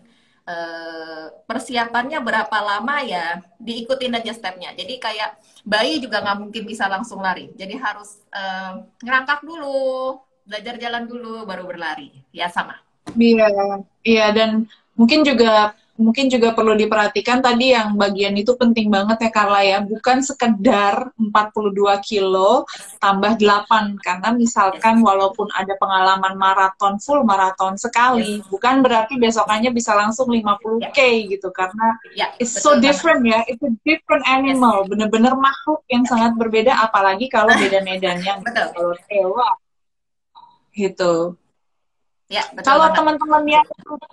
[0.47, 5.29] Uh, persiapannya berapa lama ya diikutin aja stepnya jadi kayak
[5.67, 10.15] bayi juga nggak mungkin bisa langsung lari jadi harus uh, ngerangkak dulu
[10.48, 12.10] belajar jalan dulu baru berlari.
[12.32, 12.80] Ya sama.
[13.16, 19.18] Iya iya dan mungkin juga mungkin juga perlu diperhatikan tadi yang bagian itu penting banget
[19.28, 19.82] ya Carla ya.
[19.82, 21.74] Bukan sekedar 42
[22.06, 22.70] kilo
[23.02, 29.98] tambah 8 karena misalkan walaupun ada pengalaman maraton full maraton sekali bukan berarti besokannya bisa
[29.98, 33.41] langsung 50k gitu karena yeah, it's so different ya.
[33.50, 34.86] It's a different animal.
[34.86, 38.38] Bener-bener makhluk yang sangat berbeda apalagi kalau beda medannya.
[38.45, 39.50] Kalau tewa
[40.78, 41.34] gitu.
[42.28, 43.65] Ya, Kalau teman-teman yang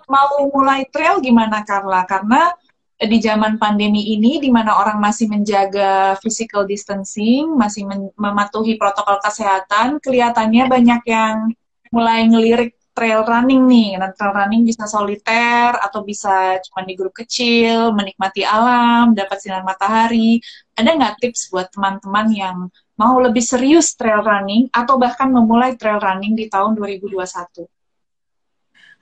[0.07, 2.07] mau mulai trail gimana Carla?
[2.07, 2.49] Karena
[2.95, 7.83] di zaman pandemi ini di mana orang masih menjaga physical distancing, masih
[8.15, 11.51] mematuhi protokol kesehatan, kelihatannya banyak yang
[11.91, 13.99] mulai ngelirik trail running nih.
[13.99, 19.67] Nah, trail running bisa soliter atau bisa cuma di grup kecil, menikmati alam, dapat sinar
[19.67, 20.39] matahari.
[20.79, 22.57] Ada nggak tips buat teman-teman yang
[22.95, 27.19] mau lebih serius trail running atau bahkan memulai trail running di tahun 2021?
[27.19, 27.67] Oke,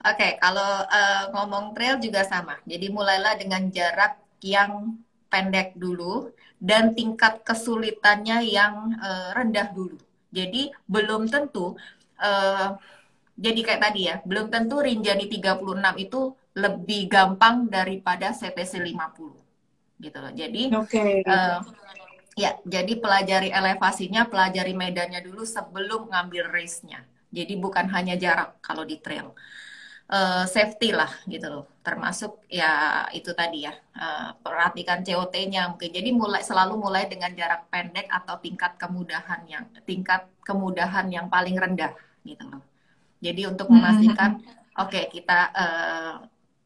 [0.04, 2.60] okay, kalau uh, ngomong trail juga sama.
[2.66, 5.00] Jadi mulailah dengan jarak yang
[5.32, 6.28] pendek dulu
[6.60, 9.96] dan tingkat kesulitannya yang uh, rendah dulu.
[10.34, 11.78] Jadi belum tentu
[12.20, 12.76] uh,
[13.34, 15.58] jadi kayak tadi ya, belum tentu Rinjani 36
[15.98, 16.20] itu
[16.54, 19.98] lebih gampang daripada CPC 50.
[19.98, 20.32] Gitu loh.
[20.34, 21.22] Jadi okay.
[21.26, 21.58] uh,
[22.38, 27.02] ya, jadi pelajari elevasinya, pelajari medannya dulu sebelum ngambil race-nya.
[27.34, 29.34] Jadi bukan hanya jarak kalau di trail
[30.10, 36.10] uh, safety lah gitu loh termasuk ya itu tadi ya uh, perhatikan COT-nya mungkin jadi
[36.12, 41.92] mulai selalu mulai dengan jarak pendek atau tingkat kemudahan yang tingkat kemudahan yang paling rendah
[42.24, 42.62] gitu loh
[43.24, 43.74] jadi untuk hmm.
[43.80, 44.30] memastikan
[44.76, 46.14] oke okay, kita uh,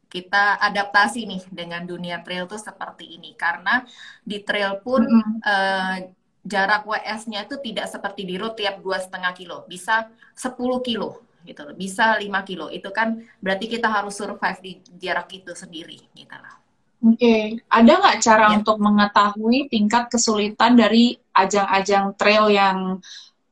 [0.09, 3.85] kita adaptasi nih dengan dunia trail tuh seperti ini karena
[4.25, 5.35] di trail pun mm -hmm.
[5.45, 5.95] uh,
[6.43, 11.61] jarak WS-nya itu tidak seperti di road tiap dua setengah kilo bisa 10 kilo gitu
[11.63, 11.75] loh.
[11.75, 12.67] Bisa 5 kilo.
[12.71, 16.55] Itu kan berarti kita harus survive di jarak itu sendiri gitu loh.
[16.99, 17.43] Oke, okay.
[17.71, 18.59] ada nggak cara ya.
[18.59, 22.99] untuk mengetahui tingkat kesulitan dari ajang-ajang trail yang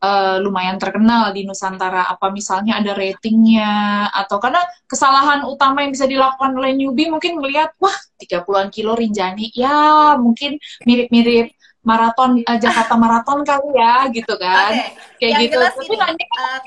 [0.01, 2.09] uh, lumayan terkenal di Nusantara?
[2.09, 4.07] Apa misalnya ada ratingnya?
[4.13, 9.53] Atau karena kesalahan utama yang bisa dilakukan oleh newbie mungkin melihat, wah 30-an kilo Rinjani,
[9.53, 11.53] ya mungkin mirip-mirip
[11.87, 14.91] maraton uh, Jakarta maraton kali ya gitu kan okay.
[15.23, 16.59] kayak yang gitu jelas tapi ini, uh,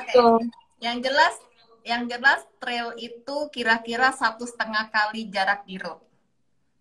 [0.00, 0.40] okay.
[0.82, 1.34] Yang jelas,
[1.86, 6.00] yang jelas trail itu kira-kira satu setengah kali jarak di road.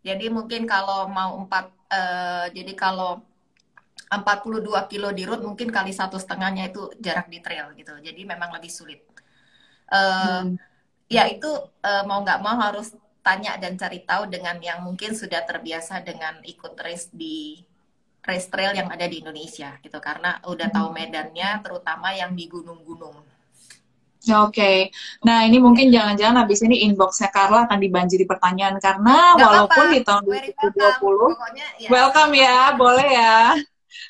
[0.02, 3.22] Jadi mungkin kalau mau empat, uh, jadi kalau
[4.20, 7.96] 42 kilo di road mungkin kali satu setengahnya itu jarak di trail gitu.
[7.96, 9.00] Jadi memang lebih sulit.
[9.88, 10.60] Uh, hmm.
[11.08, 11.48] Ya itu
[11.84, 12.92] uh, mau nggak mau harus
[13.24, 17.62] tanya dan cari tahu dengan yang mungkin sudah terbiasa dengan ikut race di
[18.26, 20.96] race trail yang ada di Indonesia gitu karena udah tahu hmm.
[20.98, 23.18] medannya terutama yang di gunung-gunung
[24.22, 24.78] Oke, okay.
[25.26, 29.94] nah ini mungkin jangan-jangan habis ini inboxnya Carla akan dibanjiri pertanyaan karena Gak walaupun apa.
[29.98, 31.90] di tahun 2020, Pokoknya, ya.
[31.90, 33.58] welcome ya, boleh ya.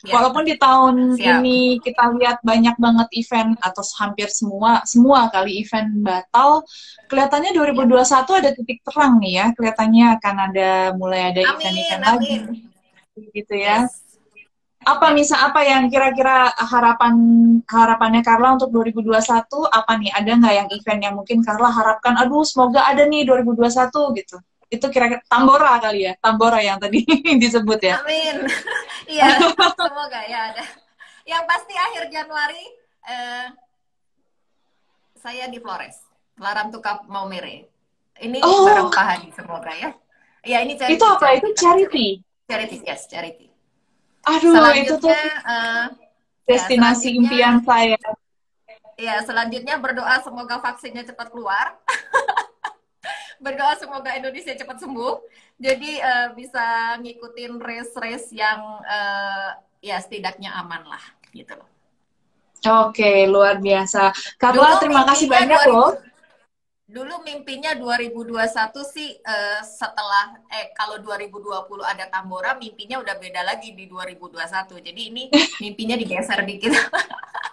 [0.05, 0.13] Ya.
[0.13, 1.41] Walaupun di tahun Siap.
[1.41, 6.65] ini kita lihat banyak banget event atau hampir semua semua kali event batal,
[7.07, 8.37] kelihatannya 2021 ya.
[8.41, 12.35] ada titik terang nih ya, kelihatannya akan ada mulai ada event-event lagi,
[13.33, 13.85] gitu ya.
[13.87, 14.11] Yes
[14.81, 17.13] apa misal apa yang kira-kira harapan
[17.69, 19.13] harapannya Carla untuk 2021
[19.69, 24.17] apa nih ada nggak yang event yang mungkin Carla harapkan aduh semoga ada nih 2021
[24.17, 24.41] gitu
[24.71, 27.03] itu kira-kira Tambora kali ya Tambora yang tadi
[27.43, 27.99] disebut ya.
[28.01, 28.37] Amin.
[29.11, 29.43] Iya
[29.75, 30.63] semoga ya ada.
[31.27, 32.63] Yang pasti akhir Januari
[33.11, 33.45] eh,
[35.19, 35.99] saya di Flores.
[36.39, 37.67] Laram Tukap Maumere.
[38.21, 38.63] Ini oh.
[38.63, 39.91] barang pahadi semoga ya.
[40.47, 41.27] Ya ini charity, itu apa?
[41.35, 42.07] Itu charity?
[42.47, 43.51] Charity yes charity.
[44.31, 45.91] Aduh, itu tuh uh,
[46.45, 47.99] destinasi ya, impian saya.
[48.95, 51.75] Ya, selanjutnya berdoa semoga vaksinnya cepat keluar.
[53.41, 55.13] berdoa semoga Indonesia cepat sembuh.
[55.57, 61.67] Jadi uh, bisa ngikutin race-race yang uh, ya setidaknya aman lah, gitu loh.
[62.85, 64.13] Oke, luar biasa.
[64.37, 65.91] Carla, terima kasih banyak 2000, loh
[66.91, 68.35] dulu mimpinya 2021
[68.83, 75.01] sih uh, setelah eh kalau 2020 ada Tambora mimpinya udah beda lagi di 2021 jadi
[75.07, 75.31] ini
[75.63, 76.75] mimpinya digeser dikit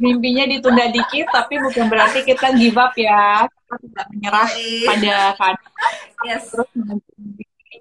[0.00, 3.44] mimpinya ditunda dikit tapi bukan berarti kita give up ya.
[3.48, 4.48] Kita tidak menyerah
[4.84, 5.72] pada keadaan
[6.26, 6.50] yes.
[6.50, 6.68] terus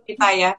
[0.08, 0.52] kita ya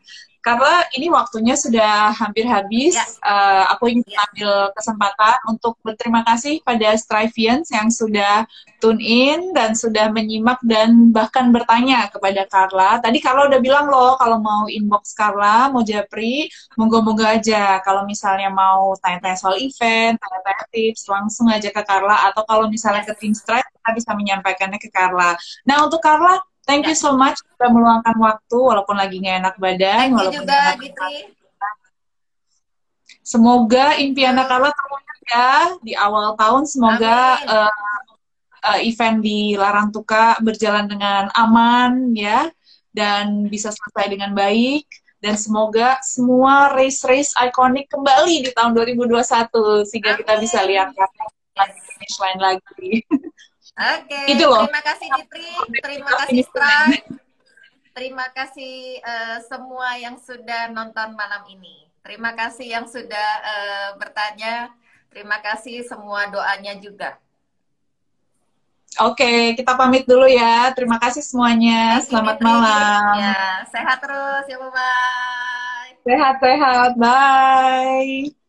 [0.42, 2.98] karena ini waktunya sudah hampir habis.
[2.98, 3.06] Ya.
[3.22, 4.26] Uh, aku ingin ya.
[4.26, 8.42] ambil kesempatan untuk berterima kasih pada Strivians yang sudah
[8.82, 12.98] tune in dan sudah menyimak dan bahkan bertanya kepada Carla.
[12.98, 17.78] Tadi Carla udah bilang loh kalau mau inbox Carla, mau japri, monggo-monggo aja.
[17.86, 22.26] Kalau misalnya mau tanya-tanya soal event, tanya-tanya tips, langsung aja ke Carla.
[22.34, 25.38] Atau kalau misalnya ke Team Strive, kita bisa menyampaikannya ke Carla.
[25.62, 27.02] Nah untuk Carla, Thank you ya.
[27.02, 29.98] so much sudah meluangkan waktu walaupun lagi nggak enak badan.
[29.98, 31.16] Thank walaupun juga, Gitri.
[33.22, 35.50] Semoga impian Nakala terwujud ya
[35.82, 36.66] di awal tahun.
[36.66, 37.72] Semoga uh,
[38.66, 42.50] uh, event di Larantuka berjalan dengan aman ya
[42.94, 44.86] dan bisa selesai dengan baik
[45.22, 50.20] dan semoga semua race-race ikonik kembali di tahun 2021 sehingga Amin.
[50.26, 50.90] kita bisa lihat
[51.54, 52.90] lagi finish line lagi.
[53.72, 54.36] Oke, okay.
[54.36, 54.68] itu loh.
[54.68, 56.92] Terima kasih Ditri, terima kasih Strai.
[57.92, 61.88] Terima kasih uh, semua yang sudah nonton malam ini.
[62.00, 64.72] Terima kasih yang sudah uh, bertanya.
[65.12, 67.20] Terima kasih semua doanya juga.
[69.00, 70.68] Oke, kita pamit dulu ya.
[70.76, 72.00] Terima kasih semuanya.
[72.04, 73.16] Selamat malam.
[73.16, 75.90] Ya, sehat terus ya, bye.
[76.04, 76.90] Sehat-sehat.
[77.00, 78.41] Bye.